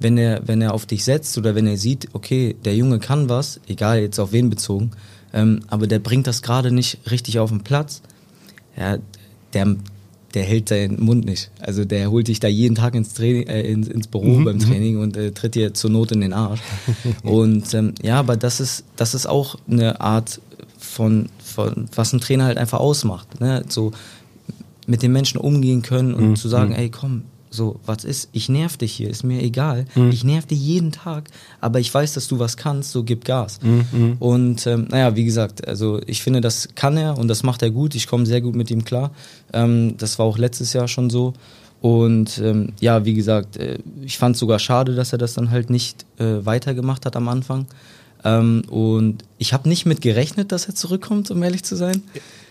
[0.00, 3.28] wenn er, wenn er auf dich setzt oder wenn er sieht, okay, der Junge kann
[3.28, 4.90] was, egal jetzt auf wen bezogen,
[5.32, 8.02] ähm, aber der bringt das gerade nicht richtig auf den Platz,
[8.76, 8.98] ja,
[9.52, 9.76] der,
[10.34, 11.50] der hält seinen Mund nicht.
[11.60, 14.44] Also der holt dich da jeden Tag ins, Training, äh, ins, ins Büro mhm.
[14.44, 14.60] beim mhm.
[14.60, 16.60] Training und äh, tritt dir zur Not in den Arsch.
[17.22, 20.40] und ähm, ja, aber das ist, das ist auch eine Art
[20.78, 23.40] von, von was ein Trainer halt einfach ausmacht.
[23.40, 23.64] Ne?
[23.68, 23.92] So
[24.86, 26.36] mit den Menschen umgehen können und mhm.
[26.36, 26.76] zu sagen, mhm.
[26.76, 28.28] ey komm, so, was ist?
[28.32, 29.84] Ich nerv dich hier, ist mir egal.
[29.96, 30.10] Mhm.
[30.10, 31.30] Ich nerv dich jeden Tag,
[31.60, 33.58] aber ich weiß, dass du was kannst, so gib Gas.
[33.62, 33.86] Mhm.
[33.92, 34.16] mhm.
[34.20, 37.70] Und ähm, naja, wie gesagt, also ich finde, das kann er und das macht er
[37.70, 37.94] gut.
[37.94, 39.10] Ich komme sehr gut mit ihm klar.
[39.52, 41.34] Ähm, das war auch letztes Jahr schon so.
[41.80, 45.50] Und ähm, ja, wie gesagt, äh, ich fand es sogar schade, dass er das dann
[45.50, 47.66] halt nicht äh, weitergemacht hat am Anfang.
[48.22, 52.02] Ähm, und ich habe nicht mit gerechnet, dass er zurückkommt, um ehrlich zu sein.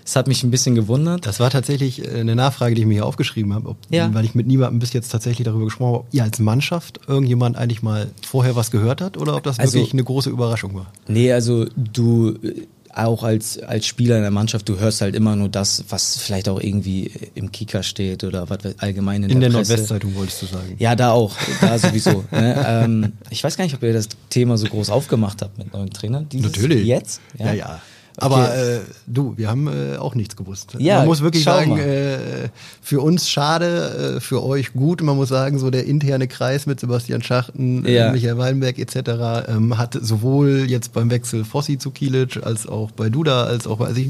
[0.10, 1.28] Das hat mich ein bisschen gewundert.
[1.28, 4.12] Das war tatsächlich äh, eine Nachfrage, die ich mir hier aufgeschrieben habe, ob, ja.
[4.12, 7.57] weil ich mit niemandem bis jetzt tatsächlich darüber gesprochen habe, ob ihr als Mannschaft irgendjemand
[7.57, 10.91] eigentlich mal vorher was gehört hat oder ob das also, wirklich eine große Überraschung war.
[11.07, 15.36] Nee, also du äh, auch als, als Spieler in der Mannschaft, du hörst halt immer
[15.36, 19.49] nur das, was vielleicht auch irgendwie im Kicker steht oder was allgemein in, in der,
[19.49, 20.76] der Nordwestzeitung wolltest du sagen.
[20.80, 22.26] Ja, da auch, da sowieso.
[22.32, 22.66] ne?
[22.68, 25.91] ähm, ich weiß gar nicht, ob ihr das Thema so groß aufgemacht habt mit neuen
[25.91, 26.26] Trainern.
[26.34, 26.88] Natürlich.
[26.88, 27.22] Jetzt?
[27.38, 27.53] Ja, ja.
[27.53, 27.82] ja.
[28.18, 30.74] Aber äh, du, wir haben äh, auch nichts gewusst.
[30.78, 32.49] Ja, Man muss wirklich sagen, äh,
[32.82, 35.01] für uns schade, äh, für euch gut.
[35.01, 38.12] Man muss sagen, so der interne Kreis mit Sebastian Schachten, äh, ja.
[38.12, 39.47] Michael Weinberg etc.
[39.47, 43.78] Ähm, hat sowohl jetzt beim Wechsel Fossi zu Kielic als auch bei Duda, als auch
[43.78, 44.10] bei, also ich,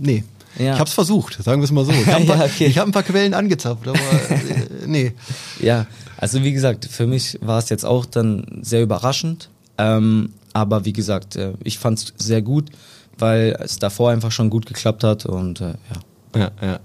[0.00, 0.24] nee,
[0.58, 0.72] ja.
[0.72, 1.92] Ich habe es versucht, sagen wir es mal so.
[1.98, 2.72] Ich habe ja, okay.
[2.72, 4.38] hab ein paar Quellen angezapft, aber äh,
[4.86, 5.12] nee.
[5.60, 9.50] Ja, also wie gesagt, für mich war es jetzt auch dann sehr überraschend.
[9.76, 12.70] Ähm, aber wie gesagt, ich fand es sehr gut
[13.18, 16.40] weil es davor einfach schon gut geklappt hat und äh, ja.
[16.40, 16.72] Ja, ja.
[16.72, 16.80] ja.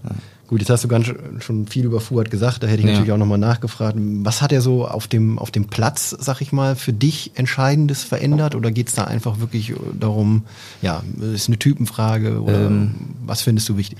[0.47, 3.17] Gut, jetzt hast du ganz schon viel über Fuad gesagt, da hätte ich natürlich auch
[3.17, 3.97] nochmal nachgefragt.
[3.97, 8.03] Was hat er so auf dem, auf dem Platz, sag ich mal, für dich Entscheidendes
[8.03, 8.53] verändert?
[8.53, 10.43] Oder geht es da einfach wirklich darum,
[10.81, 11.01] ja,
[11.33, 12.93] ist eine Typenfrage oder ähm,
[13.25, 13.97] was findest du wichtig?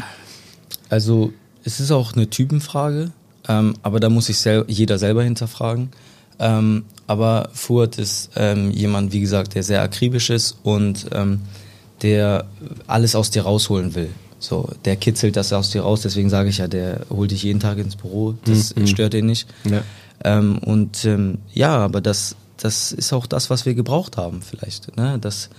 [0.89, 3.11] Also, es ist auch eine Typenfrage,
[3.47, 5.89] ähm, aber da muss sich sel jeder selber hinterfragen.
[6.39, 11.41] Ähm, aber Fuad ist ähm, jemand, wie gesagt, der sehr akribisch ist und ähm,
[12.03, 12.45] der
[12.87, 14.09] alles aus dir rausholen will.
[14.39, 17.61] So, der kitzelt das aus dir raus, deswegen sage ich ja, der holt dich jeden
[17.61, 18.87] Tag ins Büro, das mhm.
[18.87, 19.47] stört ihn nicht.
[19.63, 19.83] Ja.
[20.23, 24.97] Ähm, und ähm, ja, aber das, das ist auch das, was wir gebraucht haben, vielleicht.
[24.97, 25.17] Ne?
[25.19, 25.49] Dass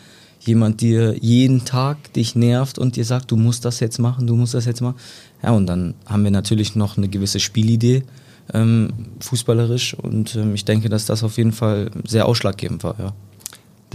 [0.40, 4.36] jemand dir jeden Tag dich nervt und dir sagt, du musst das jetzt machen, du
[4.36, 4.96] musst das jetzt machen.
[5.42, 8.04] Ja, und dann haben wir natürlich noch eine gewisse Spielidee,
[8.52, 8.90] ähm,
[9.20, 13.14] fußballerisch, und ähm, ich denke, dass das auf jeden Fall sehr ausschlaggebend war, ja.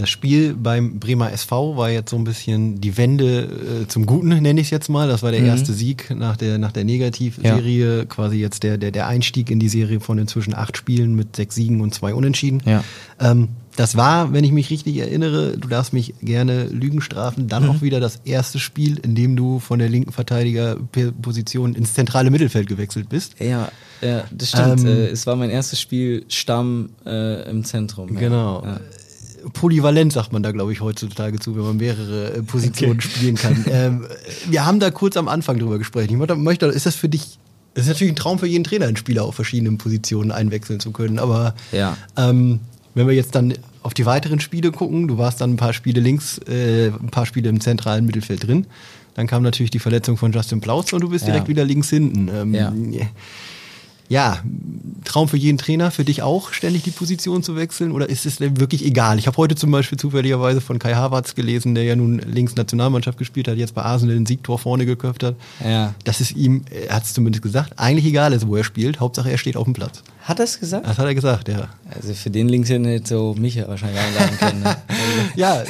[0.00, 4.28] Das Spiel beim Bremer SV war jetzt so ein bisschen die Wende äh, zum Guten,
[4.28, 5.06] nenne ich es jetzt mal.
[5.08, 5.48] Das war der mhm.
[5.48, 7.98] erste Sieg nach der, nach der Negativserie.
[7.98, 8.04] Ja.
[8.06, 11.54] Quasi jetzt der, der, der Einstieg in die Serie von inzwischen acht Spielen mit sechs
[11.54, 12.62] Siegen und zwei Unentschieden.
[12.64, 12.82] Ja.
[13.20, 17.64] Ähm, das war, wenn ich mich richtig erinnere, du darfst mich gerne Lügen strafen, dann
[17.64, 17.70] mhm.
[17.70, 22.68] auch wieder das erste Spiel, in dem du von der linken Verteidigerposition ins zentrale Mittelfeld
[22.68, 23.34] gewechselt bist.
[23.38, 23.70] Ja,
[24.00, 24.80] ja das stimmt.
[24.80, 28.16] Ähm, äh, es war mein erstes Spiel Stamm äh, im Zentrum.
[28.16, 28.64] Genau.
[28.64, 28.80] Ja.
[29.52, 33.08] Polyvalent sagt man da, glaube ich, heutzutage zu, wenn man mehrere äh, Positionen okay.
[33.08, 33.64] spielen kann.
[33.70, 34.06] ähm,
[34.48, 36.06] wir haben da kurz am Anfang drüber gesprochen.
[36.10, 37.38] Ich möchte, ist das für dich
[37.74, 40.90] das ist natürlich ein Traum für jeden Trainer, einen Spieler auf verschiedenen Positionen einwechseln zu
[40.90, 41.20] können.
[41.20, 41.96] Aber ja.
[42.16, 42.58] ähm,
[42.94, 46.00] wenn wir jetzt dann auf die weiteren Spiele gucken, du warst dann ein paar Spiele
[46.00, 48.66] links, äh, ein paar Spiele im zentralen Mittelfeld drin.
[49.14, 51.32] Dann kam natürlich die Verletzung von Justin Plautz und du bist ja.
[51.32, 52.28] direkt wieder links hinten.
[52.28, 52.72] Ähm, ja
[54.10, 54.40] ja,
[55.04, 57.92] Traum für jeden Trainer, für dich auch, ständig die Position zu wechseln?
[57.92, 59.18] Oder ist es denn wirklich egal?
[59.18, 63.18] Ich habe heute zum Beispiel zufälligerweise von Kai Havertz gelesen, der ja nun links Nationalmannschaft
[63.18, 65.36] gespielt hat, jetzt bei Arsenal den Siegtor vorne geköpft hat.
[65.64, 65.94] Ja.
[66.04, 68.98] Dass es ihm, er hat es zumindest gesagt, eigentlich egal ist, wo er spielt.
[68.98, 70.02] Hauptsache er steht auf dem Platz.
[70.30, 70.86] Hat er es gesagt?
[70.86, 71.68] Das hat er gesagt, ja.
[71.92, 74.62] Also für den links hätte so mich ja wahrscheinlich einladen können.
[74.62, 74.76] Ne?
[75.34, 75.64] ja,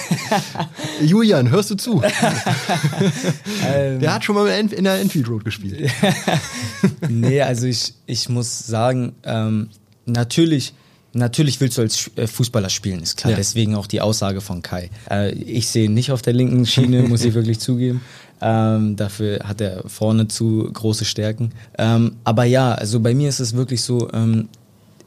[1.00, 2.02] Julian, hörst du zu?
[3.66, 4.00] Ähm.
[4.00, 5.90] der hat schon mal in der Enfield Road gespielt.
[7.08, 9.70] nee, also ich, ich muss sagen, ähm,
[10.06, 10.74] natürlich
[11.12, 13.32] Natürlich willst du als äh, Fußballer spielen, ist klar.
[13.32, 13.36] Ja.
[13.36, 14.90] Deswegen auch die Aussage von Kai.
[15.10, 18.00] Äh, ich sehe ihn nicht auf der linken Schiene, muss ich wirklich zugeben.
[18.40, 21.52] Ähm, dafür hat er vorne zu große Stärken.
[21.78, 24.48] Ähm, aber ja, also bei mir ist es wirklich so, ähm,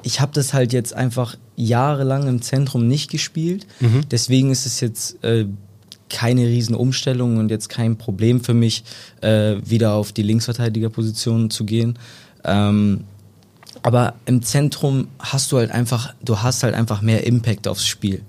[0.03, 3.65] ich habe das halt jetzt einfach jahrelang im Zentrum nicht gespielt.
[3.79, 4.01] Mhm.
[4.11, 5.45] Deswegen ist es jetzt äh,
[6.09, 8.83] keine Riesenumstellung und jetzt kein Problem für mich,
[9.21, 11.97] äh, wieder auf die Linksverteidigerposition zu gehen.
[12.43, 13.05] Ähm,
[13.81, 18.21] aber im Zentrum hast du halt einfach, du hast halt einfach mehr Impact aufs Spiel.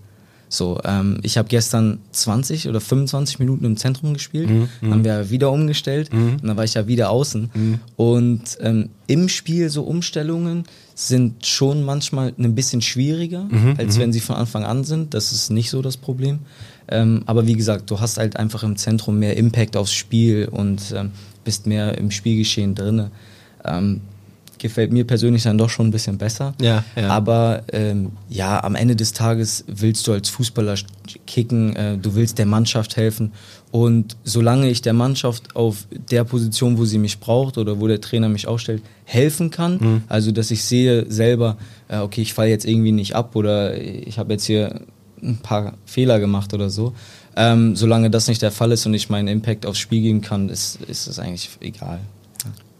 [0.54, 5.04] So, ähm, ich habe gestern 20 oder 25 Minuten im Zentrum gespielt, mhm, mhm, haben
[5.04, 6.36] wir wieder umgestellt mhm.
[6.40, 7.50] und dann war ich ja wieder außen.
[7.52, 7.80] Mhm.
[7.96, 14.00] Und ähm, im Spiel so Umstellungen sind schon manchmal ein bisschen schwieriger, mhm, als mhm.
[14.00, 15.14] wenn sie von Anfang an sind.
[15.14, 16.40] Das ist nicht so das Problem.
[16.88, 20.94] Ähm, aber wie gesagt, du hast halt einfach im Zentrum mehr Impact aufs Spiel und
[20.96, 21.10] ähm,
[21.44, 23.10] bist mehr im Spielgeschehen drin.
[23.64, 24.02] Ähm,
[24.64, 26.54] gefällt mir persönlich dann doch schon ein bisschen besser.
[26.58, 27.08] Ja, ja.
[27.08, 30.76] Aber ähm, ja, am Ende des Tages willst du als Fußballer
[31.26, 33.32] kicken, äh, du willst der Mannschaft helfen.
[33.70, 38.00] Und solange ich der Mannschaft auf der Position, wo sie mich braucht oder wo der
[38.00, 40.02] Trainer mich aufstellt, helfen kann, mhm.
[40.08, 41.58] also dass ich sehe selber,
[41.88, 44.80] äh, okay, ich falle jetzt irgendwie nicht ab oder ich habe jetzt hier
[45.22, 46.94] ein paar Fehler gemacht oder so.
[47.36, 50.48] Ähm, solange das nicht der Fall ist und ich meinen Impact aufs Spiel geben kann,
[50.48, 52.00] ist, ist es eigentlich egal.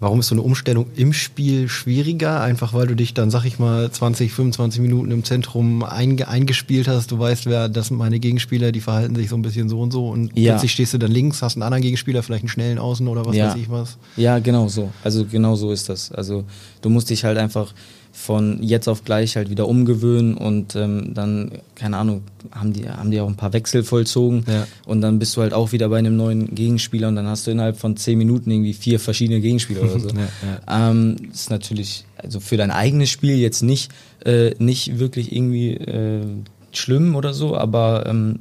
[0.05, 2.43] Warum ist so eine Umstellung im Spiel schwieriger?
[2.43, 6.89] Einfach weil du dich dann, sag ich mal, 20, 25 Minuten im Zentrum einge eingespielt
[6.89, 7.11] hast.
[7.11, 9.93] Du weißt, wer, das sind meine Gegenspieler, die verhalten sich so ein bisschen so und
[9.93, 10.11] so.
[10.11, 10.53] Und ja.
[10.53, 13.35] plötzlich stehst du dann links, hast einen anderen Gegenspieler, vielleicht einen schnellen Außen oder was
[13.35, 13.49] ja.
[13.49, 13.97] weiß ich was.
[14.19, 14.91] Ja, genau so.
[15.03, 16.13] Also genau so ist das.
[16.13, 16.45] Also
[16.83, 17.73] du musst dich halt einfach
[18.15, 23.11] von jetzt auf gleich halt wieder umgewöhnen und ähm, dann, keine Ahnung, haben die, haben
[23.11, 24.69] die auch ein paar Wechsel vollzogen ja.
[24.87, 27.51] und dann bist du halt auch wieder bei einem neuen Gegenspieler und dann hast du
[27.51, 30.09] innerhalb von zehn Minuten irgendwie vier verschiedene Gegenspieler oder so.
[30.17, 30.29] ja,
[30.67, 30.91] ja.
[30.91, 33.93] Ähm, ist natürlich, also für dein eigenes Spiel jetzt nicht,
[34.25, 36.25] äh, nicht wirklich irgendwie äh,
[36.73, 38.41] schlimm oder so, aber ähm,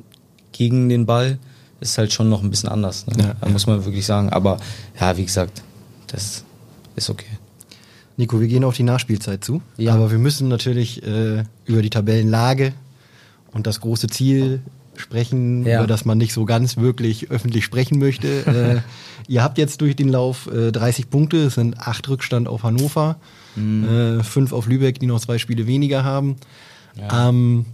[0.51, 1.37] gegen den Ball
[1.79, 3.05] ist halt schon noch ein bisschen anders.
[3.07, 3.35] Ne?
[3.39, 4.29] da muss man wirklich sagen.
[4.29, 4.57] Aber
[4.99, 5.61] ja, wie gesagt,
[6.07, 6.43] das
[6.95, 7.27] ist okay.
[8.15, 9.61] Nico, wir gehen auf die Nachspielzeit zu.
[9.77, 9.95] Ja.
[9.95, 12.73] Aber wir müssen natürlich äh, über die Tabellenlage
[13.51, 14.61] und das große Ziel
[14.95, 15.79] sprechen, ja.
[15.79, 18.27] über das man nicht so ganz wirklich öffentlich sprechen möchte.
[19.27, 22.63] äh, ihr habt jetzt durch den Lauf äh, 30 Punkte, es sind acht Rückstand auf
[22.63, 23.17] Hannover,
[23.55, 24.19] mhm.
[24.19, 26.37] äh, fünf auf Lübeck, die noch zwei Spiele weniger haben.
[26.95, 27.65] Ja, ähm,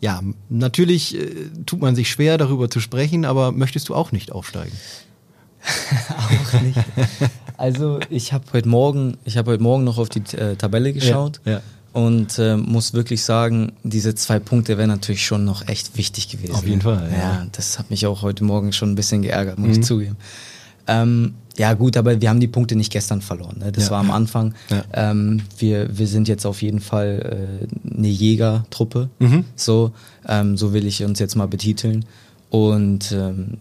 [0.00, 4.32] ja natürlich äh, tut man sich schwer, darüber zu sprechen, aber möchtest du auch nicht
[4.32, 4.76] aufsteigen?
[6.18, 6.78] auch nicht.
[7.56, 11.40] Also ich habe heute Morgen, ich habe heute Morgen noch auf die äh, Tabelle geschaut
[11.44, 11.60] ja.
[11.96, 16.54] Und äh, muss wirklich sagen, diese zwei Punkte wären natürlich schon noch echt wichtig gewesen.
[16.54, 17.08] Auf jeden Fall.
[17.10, 19.80] Ja, ja das hat mich auch heute Morgen schon ein bisschen geärgert, muss mhm.
[19.80, 20.16] ich zugeben.
[20.86, 23.60] Ähm, ja gut, aber wir haben die Punkte nicht gestern verloren.
[23.60, 23.72] Ne?
[23.72, 24.54] Das war am Anfang.
[24.92, 29.08] Ähm, wir, wir sind jetzt auf jeden Fall äh, eine Jägertruppe.
[29.18, 29.46] Mhm.
[29.56, 29.92] So,
[30.28, 32.04] ähm, so will ich uns jetzt mal betiteln.
[32.50, 33.56] Und ähm,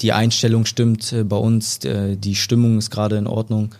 [0.00, 3.70] die Einstellung stimmt äh, bei uns, äh, die Stimmung ist gerade in Ordnung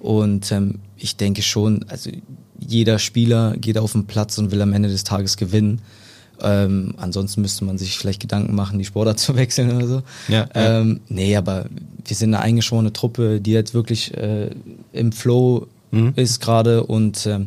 [0.00, 2.10] und ähm, ich denke schon, also
[2.58, 5.80] jeder Spieler geht auf den Platz und will am Ende des Tages gewinnen.
[6.40, 10.02] Ähm, ansonsten müsste man sich vielleicht Gedanken machen, die Sportart zu wechseln oder so.
[10.28, 10.80] Ja, ja.
[10.80, 11.66] Ähm, nee, aber
[12.04, 14.50] wir sind eine eingeschworene Truppe, die jetzt wirklich äh,
[14.92, 16.12] im Flow mhm.
[16.16, 17.46] ist gerade und ähm,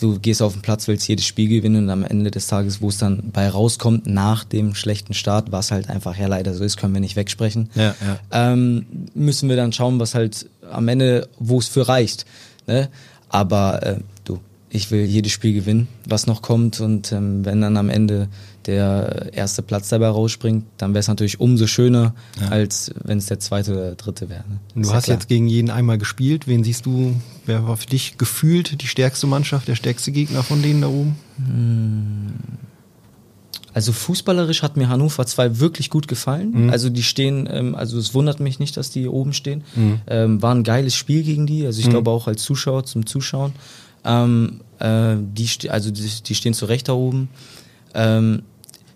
[0.00, 2.88] du gehst auf den Platz, willst jedes Spiel gewinnen und am Ende des Tages, wo
[2.88, 6.76] es dann bei rauskommt, nach dem schlechten Start, was halt einfach ja leider so ist,
[6.76, 8.18] können wir nicht wegsprechen, ja, ja.
[8.30, 12.26] Ähm, müssen wir dann schauen, was halt am Ende, wo es für reicht.
[12.66, 12.88] Ne?
[13.28, 14.40] Aber äh, du,
[14.70, 18.28] ich will jedes Spiel gewinnen, was noch kommt und ähm, wenn dann am Ende
[18.68, 22.48] der erste Platz dabei rausspringt, dann wäre es natürlich umso schöner, ja.
[22.48, 24.44] als wenn es der zweite oder dritte wäre.
[24.48, 24.82] Ne?
[24.82, 26.46] Du hast ja jetzt gegen jeden einmal gespielt.
[26.46, 27.16] Wen siehst du,
[27.46, 31.16] wer war für dich gefühlt die stärkste Mannschaft, der stärkste Gegner von denen da oben?
[31.36, 32.34] Hm.
[33.72, 36.64] Also fußballerisch hat mir Hannover 2 wirklich gut gefallen.
[36.64, 36.70] Mhm.
[36.70, 39.62] Also die stehen, ähm, also es wundert mich nicht, dass die oben stehen.
[39.76, 40.00] Mhm.
[40.08, 41.64] Ähm, war ein geiles Spiel gegen die.
[41.64, 41.90] Also ich mhm.
[41.90, 43.52] glaube auch als Zuschauer zum Zuschauen.
[44.04, 47.28] Ähm, äh, die, also die, die, stehen zu Recht da oben.
[47.94, 48.42] Ähm,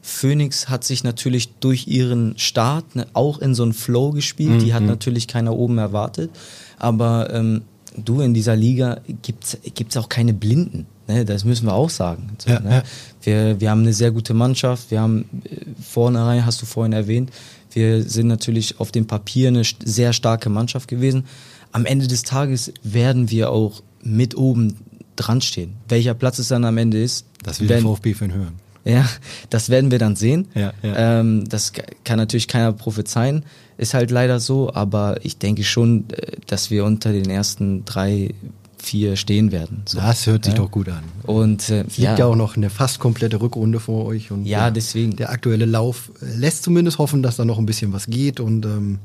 [0.04, 4.50] Phoenix hat sich natürlich durch ihren Start ne, auch in so einen Flow gespielt.
[4.50, 4.58] Mhm.
[4.58, 4.88] Die hat mhm.
[4.88, 6.30] natürlich keiner oben erwartet.
[6.78, 7.62] Aber ähm,
[7.96, 10.86] du, in dieser Liga gibt's gibt's auch keine Blinden.
[11.06, 11.24] Ne?
[11.24, 12.36] Das müssen wir auch sagen.
[12.38, 12.70] So, ja, ne?
[12.70, 12.82] ja.
[13.22, 14.90] Wir, wir haben eine sehr gute Mannschaft.
[14.90, 17.30] Wir haben äh, vornherein, hast du vorhin erwähnt,
[17.70, 21.24] wir sind natürlich auf dem Papier eine sehr starke Mannschaft gewesen.
[21.70, 24.76] Am Ende des Tages werden wir auch mit oben
[25.16, 25.74] dran stehen.
[25.88, 28.61] Welcher Platz es dann am Ende ist, das will der VfB für hören.
[28.84, 29.08] Ja,
[29.50, 30.48] das werden wir dann sehen.
[30.54, 31.20] Ja, ja.
[31.20, 31.72] Ähm, das
[32.04, 33.44] kann natürlich keiner prophezeien,
[33.76, 38.34] ist halt leider so, aber ich denke schon, äh, dass wir unter den ersten drei,
[38.78, 39.82] vier stehen werden.
[39.86, 39.98] So.
[39.98, 40.60] Das hört sich ja.
[40.60, 41.04] doch gut an.
[41.22, 42.26] Und äh, es liegt ja.
[42.26, 45.14] auch noch eine fast komplette Rückrunde vor euch und ja, deswegen.
[45.14, 48.98] der aktuelle Lauf lässt zumindest hoffen, dass da noch ein bisschen was geht und ähm,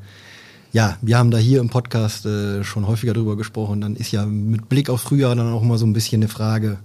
[0.73, 3.81] ja, wir haben da hier im Podcast äh, schon häufiger drüber gesprochen.
[3.81, 6.77] Dann ist ja mit Blick auf Frühjahr dann auch mal so ein bisschen eine Frage,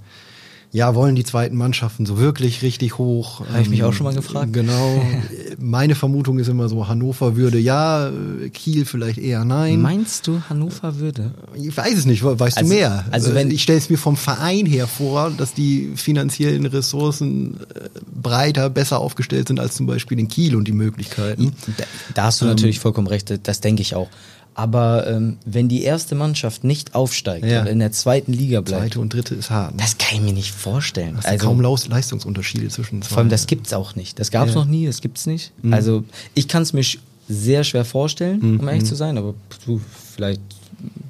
[0.75, 3.41] ja, wollen die zweiten Mannschaften so wirklich richtig hoch?
[3.47, 4.55] Habe ich mich auch schon mal gefragt.
[4.55, 5.05] Genau.
[5.59, 8.11] Meine Vermutung ist immer so, Hannover würde ja,
[8.55, 9.83] Kiel vielleicht eher nein.
[9.83, 11.35] Meinst du, Hannover würde?
[11.55, 13.05] Ich weiß es nicht, weißt also, du mehr?
[13.11, 17.89] Also wenn ich stelle es mir vom Verein her vor, dass die finanziellen Ressourcen äh,
[18.23, 21.53] breiter, besser aufgestellt sind als zum Beispiel in Kiel und die Möglichkeiten.
[21.77, 24.09] Da, da hast du ähm, natürlich vollkommen recht, das denke ich auch.
[24.55, 27.63] Aber ähm, wenn die erste Mannschaft nicht aufsteigt ja.
[27.63, 28.83] und in der zweiten Liga bleibt.
[28.83, 29.73] Zweite und dritte ist hart.
[29.73, 29.79] Ne?
[29.81, 31.17] Das kann ich mir nicht vorstellen.
[31.17, 33.09] Das also, kaum Leistungsunterschiede zwischen zwei.
[33.09, 34.19] Vor allem, das gibt's auch nicht.
[34.19, 34.59] Das gab's ja.
[34.59, 35.53] noch nie, das gibt's nicht.
[35.63, 35.73] Mhm.
[35.73, 36.85] Also ich kann es mir
[37.29, 38.61] sehr schwer vorstellen, mhm.
[38.61, 38.89] um ehrlich mhm.
[38.89, 39.35] zu sein, aber
[39.65, 39.81] du,
[40.15, 40.41] vielleicht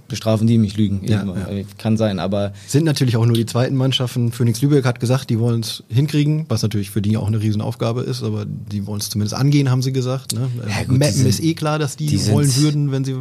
[0.09, 1.01] bestrafen die mich Lügen.
[1.05, 1.49] Ja, ja.
[1.49, 2.53] Äh, kann sein, aber.
[2.67, 4.31] Sind natürlich auch nur die zweiten Mannschaften.
[4.31, 8.03] Phoenix Lübeck hat gesagt, die wollen es hinkriegen, was natürlich für die auch eine Riesenaufgabe
[8.03, 10.35] ist, aber die wollen es zumindest angehen, haben sie gesagt.
[10.35, 10.49] Ne?
[10.69, 13.17] Ja, gut, Mappen ist eh klar, dass die, die wollen würden, wenn sie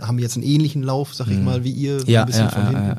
[0.00, 1.44] haben jetzt einen ähnlichen Lauf, sag ich mhm.
[1.44, 2.96] mal, wie ihr, ja, ein bisschen von hinten.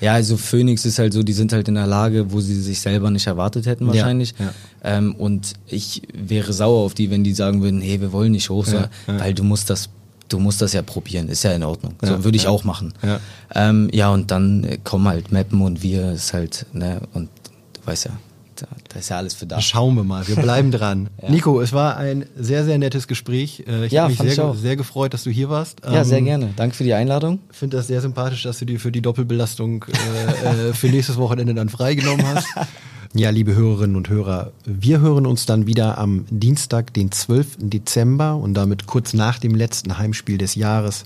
[0.00, 2.80] Ja, also Phoenix ist halt so, die sind halt in der Lage, wo sie sich
[2.80, 4.34] selber nicht erwartet hätten wahrscheinlich.
[4.38, 4.52] Ja, ja.
[4.82, 8.50] Ähm, und ich wäre sauer auf die, wenn die sagen würden, hey, wir wollen nicht
[8.50, 9.88] hoch, ja, weil du musst das
[10.28, 11.94] du musst das ja probieren, ist ja in Ordnung.
[12.02, 12.50] Ja, so würde ich ja.
[12.50, 12.94] auch machen.
[13.02, 13.20] Ja.
[13.54, 17.28] Ähm, ja, und dann kommen halt Mappen und wir ist halt, ne, und
[17.74, 18.12] du weißt ja,
[18.56, 19.60] da, da ist ja alles für da.
[19.60, 21.08] Schauen wir mal, wir bleiben dran.
[21.28, 23.64] Nico, es war ein sehr, sehr nettes Gespräch.
[23.66, 25.80] Äh, ich ja, habe mich sehr, sehr gefreut, dass du hier warst.
[25.84, 26.50] Ja, sehr ähm, gerne.
[26.56, 27.40] Danke für die Einladung.
[27.50, 31.16] Ich finde das sehr sympathisch, dass du dir für die Doppelbelastung äh, äh, für nächstes
[31.16, 32.46] Wochenende dann freigenommen hast.
[33.16, 37.58] Ja, liebe Hörerinnen und Hörer, wir hören uns dann wieder am Dienstag, den 12.
[37.60, 41.04] Dezember und damit kurz nach dem letzten Heimspiel des Jahres